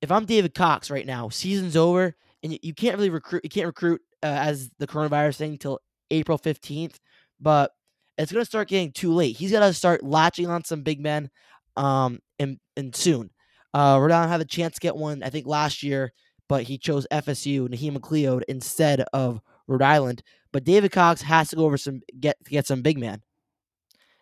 if 0.00 0.10
I'm 0.10 0.24
David 0.24 0.54
Cox 0.54 0.90
right 0.90 1.06
now, 1.06 1.28
season's 1.28 1.76
over 1.76 2.14
and 2.42 2.58
you 2.62 2.74
can't 2.74 2.96
really 2.96 3.10
recruit. 3.10 3.44
You 3.44 3.50
can't 3.50 3.66
recruit 3.66 4.00
uh, 4.22 4.26
as 4.26 4.70
the 4.78 4.86
coronavirus 4.86 5.36
thing 5.36 5.52
until 5.52 5.80
April 6.10 6.38
fifteenth, 6.38 6.98
but 7.40 7.72
it's 8.18 8.32
gonna 8.32 8.44
start 8.44 8.68
getting 8.68 8.92
too 8.92 9.12
late. 9.12 9.36
He's 9.36 9.52
gotta 9.52 9.72
start 9.72 10.02
latching 10.02 10.48
on 10.48 10.64
some 10.64 10.82
big 10.82 11.00
men, 11.00 11.30
um, 11.76 12.20
and 12.38 12.58
and 12.76 12.94
soon. 12.94 13.30
Uh, 13.74 13.98
Island 14.00 14.30
had 14.30 14.40
a 14.40 14.44
chance 14.46 14.74
to 14.74 14.80
get 14.80 14.96
one, 14.96 15.22
I 15.22 15.28
think, 15.28 15.46
last 15.46 15.82
year, 15.82 16.12
but 16.48 16.62
he 16.62 16.78
chose 16.78 17.06
FSU, 17.10 17.68
Naheem 17.68 17.96
McLeod, 17.96 18.42
instead 18.48 19.02
of 19.12 19.40
Rhode 19.66 19.82
Island. 19.82 20.22
But 20.52 20.64
David 20.64 20.92
Cox 20.92 21.20
has 21.22 21.50
to 21.50 21.56
go 21.56 21.64
over 21.64 21.76
some 21.76 22.00
get 22.18 22.36
get 22.44 22.66
some 22.66 22.82
big 22.82 22.98
man. 22.98 23.22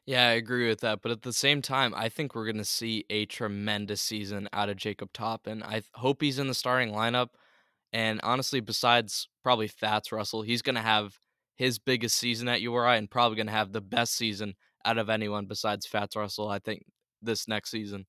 Yeah, 0.07 0.29
I 0.29 0.33
agree 0.33 0.69
with 0.69 0.81
that. 0.81 1.01
But 1.01 1.13
at 1.13 1.23
the 1.23 1.33
same 1.33 1.63
time, 1.63 1.95
I 1.95 2.09
think 2.09 2.35
we're 2.35 2.45
going 2.45 2.59
to 2.59 2.65
see 2.65 3.05
a 3.09 3.25
tremendous 3.27 4.03
season 4.03 4.49
out 4.53 4.69
of 4.69 4.77
Jacob 4.77 5.13
Toppin. 5.13 5.63
I 5.63 5.83
hope 5.95 6.21
he's 6.21 6.39
in 6.39 6.47
the 6.47 6.55
starting 6.55 6.93
lineup. 6.93 7.31
And 7.93 8.21
honestly, 8.23 8.61
besides 8.61 9.29
probably 9.43 9.69
Fats 9.69 10.13
Russell, 10.13 10.43
he's 10.43 10.63
going 10.63 10.75
to 10.75 10.83
have 10.83 11.17
his 11.57 11.79
biggest 11.79 12.17
season 12.19 12.49
at 12.49 12.61
URI 12.61 12.99
and 12.99 13.11
probably 13.11 13.37
going 13.37 13.47
to 13.47 13.53
have 13.53 13.73
the 13.73 13.81
best 13.81 14.15
season 14.15 14.55
out 14.85 14.99
of 14.99 15.09
anyone 15.09 15.47
besides 15.47 15.87
Fats 15.87 16.17
Russell, 16.17 16.49
I 16.49 16.59
think, 16.59 16.85
this 17.23 17.49
next 17.49 17.71
season. 17.71 18.07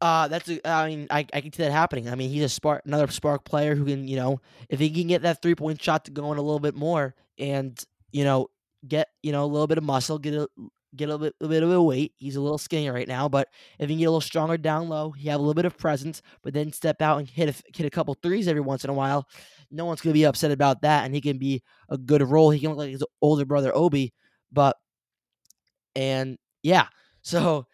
Uh, 0.00 0.28
that's 0.28 0.50
I 0.64 0.88
mean, 0.88 1.06
I, 1.10 1.26
I 1.32 1.40
can 1.40 1.52
see 1.52 1.62
that 1.62 1.72
happening. 1.72 2.08
I 2.08 2.14
mean, 2.14 2.30
he's 2.30 2.42
a 2.42 2.48
spark, 2.48 2.82
another 2.86 3.06
spark 3.08 3.44
player 3.44 3.74
who 3.74 3.84
can, 3.84 4.08
you 4.08 4.16
know, 4.16 4.40
if 4.68 4.80
he 4.80 4.90
can 4.90 5.06
get 5.06 5.22
that 5.22 5.42
three 5.42 5.54
point 5.54 5.80
shot 5.80 6.06
to 6.06 6.10
going 6.10 6.38
a 6.38 6.42
little 6.42 6.58
bit 6.60 6.74
more 6.74 7.14
and, 7.38 7.78
you 8.10 8.24
know, 8.24 8.48
get, 8.86 9.08
you 9.22 9.32
know, 9.32 9.44
a 9.44 9.46
little 9.46 9.66
bit 9.66 9.78
of 9.78 9.84
muscle, 9.84 10.18
get 10.18 10.34
a 10.34 10.48
get 10.96 11.10
a 11.10 11.18
bit, 11.18 11.34
a 11.40 11.48
bit 11.48 11.62
of 11.62 11.70
a 11.70 11.82
weight. 11.82 12.12
He's 12.16 12.36
a 12.36 12.40
little 12.40 12.58
skinny 12.58 12.90
right 12.90 13.06
now, 13.06 13.28
but 13.28 13.48
if 13.78 13.88
he 13.88 13.94
can 13.94 13.98
get 14.00 14.06
a 14.06 14.10
little 14.10 14.20
stronger 14.20 14.56
down 14.56 14.88
low, 14.88 15.10
he 15.12 15.28
have 15.28 15.38
a 15.38 15.42
little 15.42 15.54
bit 15.54 15.64
of 15.64 15.78
presence, 15.78 16.22
but 16.42 16.52
then 16.52 16.72
step 16.72 17.00
out 17.00 17.18
and 17.18 17.28
hit 17.28 17.48
a, 17.48 17.76
hit 17.76 17.86
a 17.86 17.90
couple 17.90 18.14
threes 18.14 18.48
every 18.48 18.60
once 18.60 18.84
in 18.84 18.90
a 18.90 18.94
while, 18.94 19.28
no 19.70 19.84
one's 19.84 20.00
gonna 20.00 20.14
be 20.14 20.26
upset 20.26 20.50
about 20.50 20.82
that, 20.82 21.04
and 21.04 21.14
he 21.14 21.20
can 21.20 21.38
be 21.38 21.62
a 21.88 21.98
good 21.98 22.22
role. 22.22 22.50
He 22.50 22.60
can 22.60 22.70
look 22.70 22.78
like 22.78 22.90
his 22.90 23.04
older 23.22 23.44
brother 23.44 23.74
Obi, 23.74 24.12
but 24.50 24.76
and 25.94 26.38
yeah, 26.62 26.86
so 27.22 27.66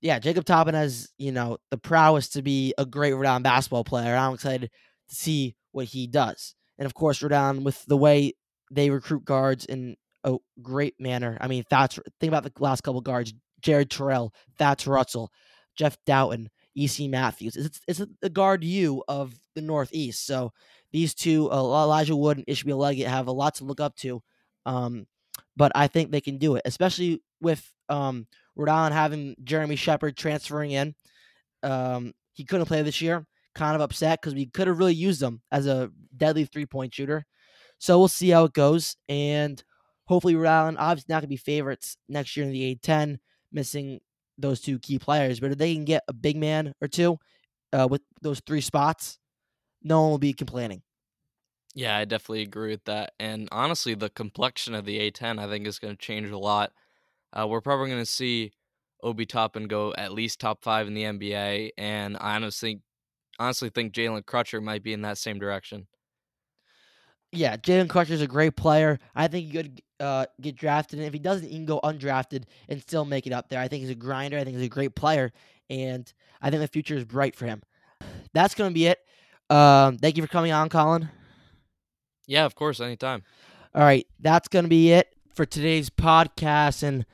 yeah, 0.00 0.18
Jacob 0.18 0.44
Toppin 0.44 0.74
has 0.74 1.08
you 1.18 1.32
know 1.32 1.58
the 1.70 1.78
prowess 1.78 2.28
to 2.30 2.42
be 2.42 2.74
a 2.78 2.86
great 2.86 3.14
Rhode 3.14 3.42
basketball 3.42 3.84
player. 3.84 4.14
I'm 4.16 4.34
excited 4.34 4.70
to 5.08 5.14
see 5.14 5.56
what 5.72 5.86
he 5.86 6.06
does, 6.06 6.54
and 6.78 6.86
of 6.86 6.94
course 6.94 7.22
Rhode 7.22 7.64
with 7.64 7.84
the 7.86 7.96
way 7.96 8.34
they 8.70 8.90
recruit 8.90 9.24
guards 9.24 9.64
and 9.64 9.96
a 10.24 10.36
great 10.62 10.94
manner. 10.98 11.38
I 11.40 11.48
mean, 11.48 11.64
that's 11.70 11.98
think 12.20 12.30
about 12.30 12.44
the 12.44 12.52
last 12.58 12.82
couple 12.82 13.00
guards: 13.00 13.34
Jared 13.60 13.90
Terrell, 13.90 14.32
Fats 14.56 14.86
Russell, 14.86 15.30
Jeff 15.76 15.96
Dowtin, 16.06 16.48
E.C. 16.74 17.08
Matthews. 17.08 17.56
It's 17.56 17.80
it's 17.86 18.02
the 18.20 18.30
guard 18.30 18.64
you 18.64 19.02
of 19.08 19.34
the 19.54 19.62
Northeast. 19.62 20.26
So 20.26 20.52
these 20.92 21.14
two, 21.14 21.50
uh, 21.50 21.56
Elijah 21.56 22.16
Wood 22.16 22.38
and 22.38 22.44
Ishmael 22.48 22.78
Leggett, 22.78 23.08
have 23.08 23.26
a 23.26 23.32
lot 23.32 23.56
to 23.56 23.64
look 23.64 23.80
up 23.80 23.96
to. 23.96 24.22
Um, 24.66 25.06
but 25.56 25.72
I 25.74 25.88
think 25.88 26.10
they 26.10 26.20
can 26.20 26.38
do 26.38 26.56
it, 26.56 26.62
especially 26.64 27.22
with 27.40 27.68
um, 27.88 28.26
Rhode 28.56 28.68
Island 28.68 28.94
having 28.94 29.34
Jeremy 29.44 29.76
Sheppard 29.76 30.16
transferring 30.16 30.72
in. 30.72 30.94
Um, 31.62 32.12
he 32.32 32.44
couldn't 32.44 32.66
play 32.66 32.82
this 32.82 33.00
year. 33.00 33.26
Kind 33.54 33.74
of 33.74 33.80
upset 33.80 34.20
because 34.20 34.34
we 34.34 34.46
could 34.46 34.68
have 34.68 34.78
really 34.78 34.94
used 34.94 35.22
him 35.22 35.42
as 35.50 35.66
a 35.66 35.90
deadly 36.16 36.44
three 36.44 36.66
point 36.66 36.94
shooter. 36.94 37.24
So 37.78 37.98
we'll 37.98 38.08
see 38.08 38.30
how 38.30 38.44
it 38.44 38.52
goes. 38.52 38.96
And 39.08 39.62
hopefully 40.08 40.34
Rhode 40.34 40.48
Island 40.48 40.78
obviously 40.78 41.12
not 41.12 41.20
going 41.20 41.28
to 41.28 41.28
be 41.28 41.36
favorites 41.36 41.96
next 42.08 42.36
year 42.36 42.46
in 42.46 42.52
the 42.52 42.74
A10, 42.74 43.18
missing 43.52 44.00
those 44.38 44.60
two 44.60 44.78
key 44.78 44.98
players. 44.98 45.38
But 45.38 45.52
if 45.52 45.58
they 45.58 45.74
can 45.74 45.84
get 45.84 46.02
a 46.08 46.12
big 46.12 46.36
man 46.36 46.72
or 46.80 46.88
two 46.88 47.18
uh, 47.72 47.86
with 47.88 48.02
those 48.22 48.40
three 48.46 48.62
spots, 48.62 49.18
no 49.82 50.00
one 50.00 50.10
will 50.10 50.18
be 50.18 50.32
complaining. 50.32 50.82
Yeah, 51.74 51.96
I 51.96 52.06
definitely 52.06 52.42
agree 52.42 52.70
with 52.70 52.84
that. 52.86 53.12
And 53.20 53.48
honestly, 53.52 53.94
the 53.94 54.08
complexion 54.08 54.74
of 54.74 54.86
the 54.86 54.98
A10 54.98 55.38
I 55.38 55.46
think 55.46 55.66
is 55.66 55.78
going 55.78 55.94
to 55.94 56.02
change 56.02 56.30
a 56.30 56.38
lot. 56.38 56.72
Uh, 57.32 57.46
we're 57.46 57.60
probably 57.60 57.90
going 57.90 58.02
to 58.02 58.06
see 58.06 58.52
Obi 59.02 59.26
Toppin 59.26 59.68
go 59.68 59.92
at 59.96 60.12
least 60.12 60.40
top 60.40 60.64
five 60.64 60.86
in 60.86 60.94
the 60.94 61.02
NBA, 61.02 61.70
and 61.76 62.16
I 62.18 62.34
honestly, 62.34 62.80
honestly 63.38 63.68
think 63.68 63.92
Jalen 63.92 64.24
Crutcher 64.24 64.62
might 64.62 64.82
be 64.82 64.94
in 64.94 65.02
that 65.02 65.18
same 65.18 65.38
direction 65.38 65.86
yeah, 67.32 67.56
Jalen 67.56 67.88
Crutcher 67.88 68.10
is 68.10 68.22
a 68.22 68.26
great 68.26 68.56
player. 68.56 68.98
I 69.14 69.28
think 69.28 69.46
he 69.46 69.52
could 69.52 69.82
uh, 70.00 70.26
get 70.40 70.56
drafted, 70.56 70.98
and 70.98 71.06
if 71.06 71.12
he 71.12 71.18
doesn't, 71.18 71.48
he 71.48 71.54
can 71.54 71.66
go 71.66 71.80
undrafted 71.82 72.44
and 72.68 72.80
still 72.80 73.04
make 73.04 73.26
it 73.26 73.32
up 73.32 73.48
there. 73.48 73.60
I 73.60 73.68
think 73.68 73.82
he's 73.82 73.90
a 73.90 73.94
grinder. 73.94 74.38
I 74.38 74.44
think 74.44 74.56
he's 74.56 74.66
a 74.66 74.70
great 74.70 74.94
player, 74.94 75.32
and 75.68 76.10
I 76.40 76.50
think 76.50 76.62
the 76.62 76.68
future 76.68 76.96
is 76.96 77.04
bright 77.04 77.34
for 77.34 77.46
him. 77.46 77.62
That's 78.32 78.54
going 78.54 78.70
to 78.70 78.74
be 78.74 78.86
it. 78.86 78.98
Um, 79.50 79.98
thank 79.98 80.16
you 80.16 80.22
for 80.22 80.28
coming 80.28 80.52
on, 80.52 80.68
Colin. 80.68 81.08
Yeah, 82.26 82.44
of 82.44 82.54
course, 82.54 82.80
anytime. 82.80 83.22
All 83.74 83.82
right, 83.82 84.06
that's 84.20 84.48
going 84.48 84.64
to 84.64 84.68
be 84.68 84.92
it 84.92 85.14
for 85.34 85.46
today's 85.46 85.90
podcast, 85.90 86.82
and 86.82 87.06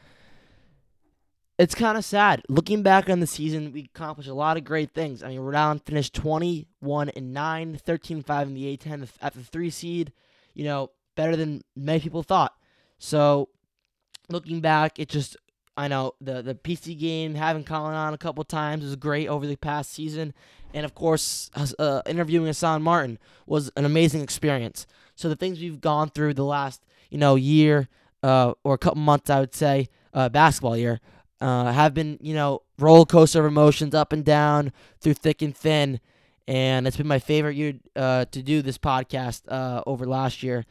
it's 1.59 1.75
kind 1.75 1.97
of 1.97 2.05
sad. 2.05 2.43
Looking 2.49 2.83
back 2.83 3.09
on 3.09 3.21
the 3.21 3.27
season, 3.27 3.73
we 3.73 3.85
accomplished 3.95 4.29
a 4.29 4.35
lot 4.35 4.57
of 4.57 4.65
great 4.65 4.93
things. 4.93 5.23
I 5.23 5.29
mean, 5.29 5.41
Rhode 5.41 5.55
Island 5.55 5.83
finished 5.85 6.15
21 6.15 7.11
and 7.11 7.33
9, 7.33 7.77
13 7.77 8.23
5 8.23 8.49
in 8.49 8.55
the 8.55 8.77
A10 8.77 9.09
at 9.23 9.35
the 9.35 9.43
3 9.43 9.71
seed. 9.71 10.13
You 10.55 10.65
know, 10.65 10.91
better 11.17 11.37
than 11.37 11.63
many 11.77 12.01
people 12.01 12.23
thought. 12.23 12.55
So, 12.99 13.49
looking 14.29 14.61
back, 14.61 14.99
it 14.99 15.09
just 15.09 15.37
I 15.77 15.89
know 15.89 16.15
the 16.21 16.43
the 16.43 16.55
PC 16.55 16.95
game 16.95 17.35
having 17.35 17.65
Colin 17.65 17.95
on 17.95 18.15
a 18.15 18.19
couple 18.19 18.45
times 18.45 18.85
was 18.85 18.97
great 18.97 19.29
over 19.29 19.47
the 19.47 19.57
past 19.57 19.93
season, 19.93 20.35
and 20.73 20.85
of 20.85 20.95
course, 20.95 21.51
uh, 21.79 22.03
interviewing 22.07 22.47
Hassan 22.47 22.83
Martin 22.83 23.19
was 23.47 23.71
an 23.77 23.85
amazing 23.85 24.23
experience. 24.23 24.87
So 25.17 25.29
the 25.29 25.37
things 25.37 25.61
we've 25.61 25.81
gone 25.81 26.11
through 26.11 26.35
the 26.35 26.45
last 26.45 26.83
you 27.11 27.19
know 27.19 27.35
year 27.35 27.89
uh, 28.23 28.55
or 28.65 28.75
a 28.75 28.79
couple 28.79 29.01
months, 29.01 29.31
I 29.31 29.41
would 29.41 29.55
say, 29.55 29.89
uh, 30.13 30.29
basketball 30.29 30.77
year, 30.77 31.01
Uh, 31.41 31.73
have 31.73 31.93
been, 31.93 32.17
you 32.23 32.33
know, 32.33 32.63
roller 32.79 33.05
coaster 33.05 33.41
of 33.41 33.47
emotions 33.47 33.95
up 33.95 34.13
and 34.13 34.25
down 34.25 34.73
through 35.01 35.13
thick 35.15 35.43
and 35.43 35.55
thin. 35.55 36.01
And 36.47 36.87
it's 36.87 36.97
been 36.97 37.09
my 37.09 37.19
favorite 37.19 37.57
year 37.57 37.75
uh, 37.97 38.25
to 38.27 38.43
do 38.43 38.63
this 38.63 38.79
podcast 38.79 39.43
uh, 39.49 39.83
over 39.87 40.07
last 40.07 40.43
year. 40.43 40.65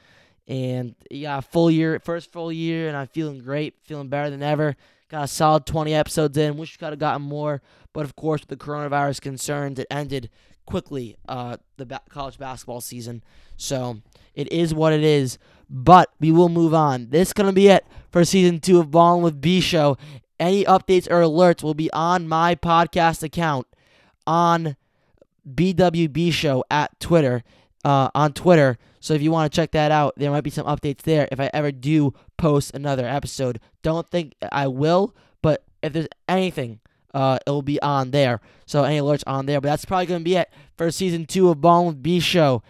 And 0.47 0.95
yeah, 1.09 1.39
full 1.39 1.71
year, 1.71 1.99
first 1.99 2.31
full 2.31 2.51
year, 2.51 2.87
and 2.87 2.97
I'm 2.97 3.07
feeling 3.07 3.39
great, 3.39 3.75
feeling 3.83 4.09
better 4.09 4.29
than 4.29 4.43
ever. 4.43 4.75
Got 5.09 5.23
a 5.23 5.27
solid 5.27 5.65
20 5.65 5.93
episodes 5.93 6.37
in. 6.37 6.57
Wish 6.57 6.73
we 6.73 6.79
could 6.79 6.91
have 6.91 6.99
gotten 6.99 7.21
more, 7.21 7.61
but 7.93 8.03
of 8.03 8.15
course, 8.15 8.41
with 8.41 8.49
the 8.49 8.57
coronavirus 8.65 9.21
concerns, 9.21 9.79
it 9.79 9.87
ended 9.91 10.29
quickly 10.65 11.15
uh, 11.27 11.57
the 11.77 11.85
ba- 11.85 12.01
college 12.09 12.37
basketball 12.37 12.81
season. 12.81 13.23
So 13.57 14.01
it 14.33 14.51
is 14.51 14.73
what 14.73 14.93
it 14.93 15.03
is. 15.03 15.37
But 15.69 16.11
we 16.19 16.31
will 16.31 16.49
move 16.49 16.73
on. 16.73 17.09
This 17.09 17.29
is 17.29 17.33
gonna 17.33 17.53
be 17.53 17.67
it 17.67 17.85
for 18.11 18.23
season 18.25 18.59
two 18.59 18.79
of 18.79 18.91
Ballin' 18.91 19.23
with 19.23 19.41
B 19.41 19.61
Show. 19.61 19.97
Any 20.39 20.65
updates 20.65 21.09
or 21.09 21.21
alerts 21.21 21.63
will 21.63 21.73
be 21.73 21.91
on 21.93 22.27
my 22.27 22.55
podcast 22.55 23.23
account 23.23 23.67
on 24.27 24.75
BWB 25.49 26.31
Show 26.31 26.63
at 26.69 26.99
Twitter. 26.99 27.43
Uh, 27.83 28.09
on 28.15 28.31
Twitter. 28.31 28.77
So 29.01 29.13
if 29.13 29.21
you 29.21 29.29
want 29.29 29.51
to 29.51 29.55
check 29.55 29.71
that 29.71 29.91
out, 29.91 30.13
there 30.15 30.31
might 30.31 30.45
be 30.45 30.49
some 30.49 30.65
updates 30.65 31.01
there 31.01 31.27
if 31.33 31.39
I 31.41 31.49
ever 31.53 31.69
do 31.69 32.13
post 32.37 32.71
another 32.73 33.05
episode. 33.05 33.59
Don't 33.81 34.07
think 34.07 34.35
I 34.53 34.67
will, 34.67 35.13
but 35.41 35.65
if 35.81 35.91
there's 35.91 36.07
anything, 36.29 36.79
uh, 37.13 37.39
it 37.45 37.49
will 37.49 37.61
be 37.61 37.81
on 37.81 38.11
there. 38.11 38.39
So 38.65 38.85
any 38.85 38.99
alerts 38.99 39.23
on 39.27 39.45
there. 39.45 39.59
But 39.59 39.67
that's 39.67 39.83
probably 39.83 40.05
going 40.05 40.21
to 40.21 40.23
be 40.23 40.35
it 40.37 40.49
for 40.77 40.89
season 40.91 41.25
two 41.25 41.49
of 41.49 41.59
Ballin' 41.59 41.87
with 41.87 42.01
B 42.01 42.21
Show. 42.21 42.63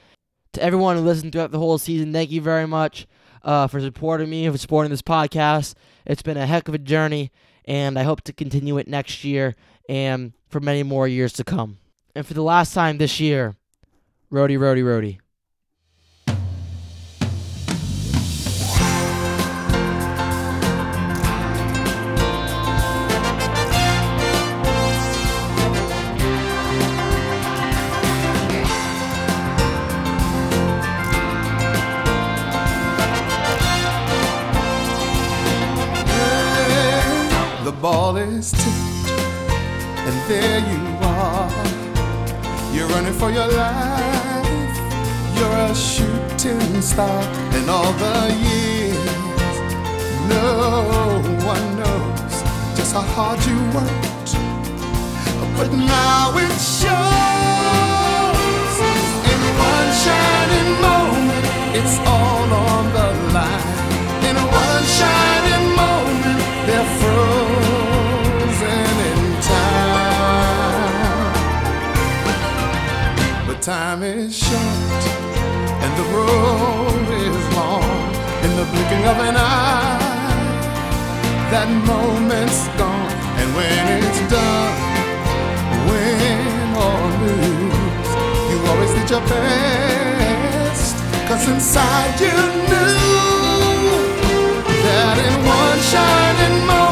To 0.53 0.63
everyone 0.63 0.97
who 0.97 1.03
listened 1.03 1.31
throughout 1.31 1.51
the 1.51 1.59
whole 1.59 1.77
season, 1.77 2.11
thank 2.11 2.31
you 2.31 2.41
very 2.41 2.67
much 2.67 3.07
uh, 3.43 3.67
for 3.67 3.79
supporting 3.79 4.29
me, 4.29 4.49
for 4.49 4.57
supporting 4.57 4.89
this 4.91 5.01
podcast. 5.01 5.75
It's 6.05 6.21
been 6.21 6.37
a 6.37 6.45
heck 6.45 6.67
of 6.67 6.73
a 6.73 6.79
journey, 6.79 7.31
and 7.65 7.97
I 7.97 8.03
hope 8.03 8.21
to 8.23 8.33
continue 8.33 8.77
it 8.77 8.87
next 8.87 9.23
year 9.23 9.55
and 9.87 10.33
for 10.49 10.59
many 10.59 10.83
more 10.83 11.07
years 11.07 11.33
to 11.33 11.43
come. 11.43 11.77
And 12.15 12.25
for 12.25 12.33
the 12.33 12.43
last 12.43 12.73
time 12.73 12.97
this 12.97 13.19
year, 13.19 13.55
Rhody, 14.33 14.57
Rhody, 14.57 14.81
Rhody. 14.81 15.19
The 37.63 37.71
ball 37.79 38.17
is 38.17 38.51
tipped, 38.51 38.65
and 38.65 40.27
there 40.27 40.59
you. 40.73 40.92
You're 42.73 42.87
running 42.87 43.13
for 43.13 43.29
your 43.29 43.47
life. 43.47 44.77
You're 45.37 45.57
a 45.69 45.75
shooting 45.75 46.81
star, 46.81 47.21
and 47.53 47.69
all 47.69 47.93
the 47.93 48.33
years, 48.47 49.55
no 50.27 51.21
one 51.45 51.77
knows 51.77 52.33
just 52.75 52.93
how 52.93 53.01
hard 53.01 53.39
you 53.45 53.57
worked. 53.77 54.33
But 55.55 55.71
now 55.71 56.35
it 56.35 56.57
shows 56.57 56.89
in 59.31 59.41
one 59.69 59.89
shining 60.03 60.71
moment. 60.81 61.45
It's 61.77 61.95
all 62.07 62.53
on 62.53 62.85
the 62.91 63.07
line. 63.33 63.82
Time 73.63 74.03
is 74.03 74.37
short 74.37 75.03
and 75.83 75.91
the 75.95 76.03
road 76.11 77.07
is 77.15 77.55
long. 77.55 77.87
In 78.43 78.51
the 78.59 78.65
blinking 78.65 79.05
of 79.07 79.17
an 79.23 79.35
eye, 79.37 79.99
that 81.49 81.69
moment's 81.87 82.67
gone. 82.75 83.11
And 83.39 83.47
when 83.55 83.83
it's 84.03 84.19
done, 84.27 84.75
win 85.87 86.75
or 86.75 87.03
lose, 87.23 88.11
you 88.51 88.57
always 88.67 88.91
did 88.99 89.09
your 89.09 89.23
best. 89.31 90.97
Cause 91.29 91.47
inside 91.47 92.19
you 92.19 92.35
knew 92.67 92.99
that 94.83 95.15
in 95.23 95.35
one 95.47 95.79
shining 95.87 96.67
moment 96.67 96.82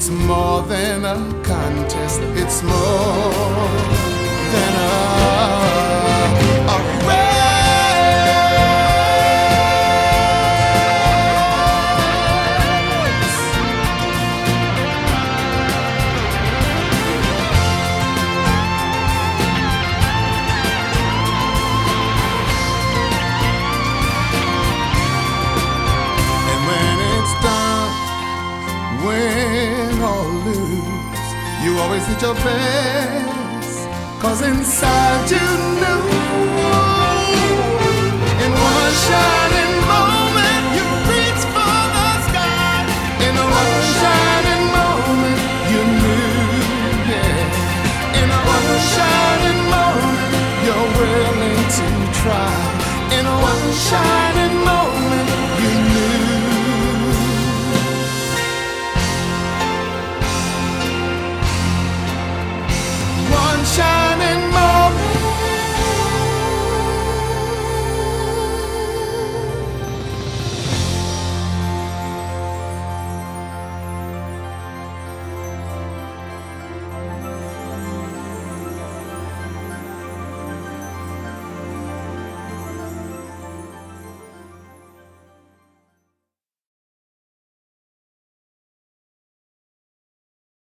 It's 0.00 0.08
more 0.08 0.62
than 0.62 1.04
a 1.04 1.14
contest, 1.44 2.22
it's 2.34 2.62
more 2.62 3.99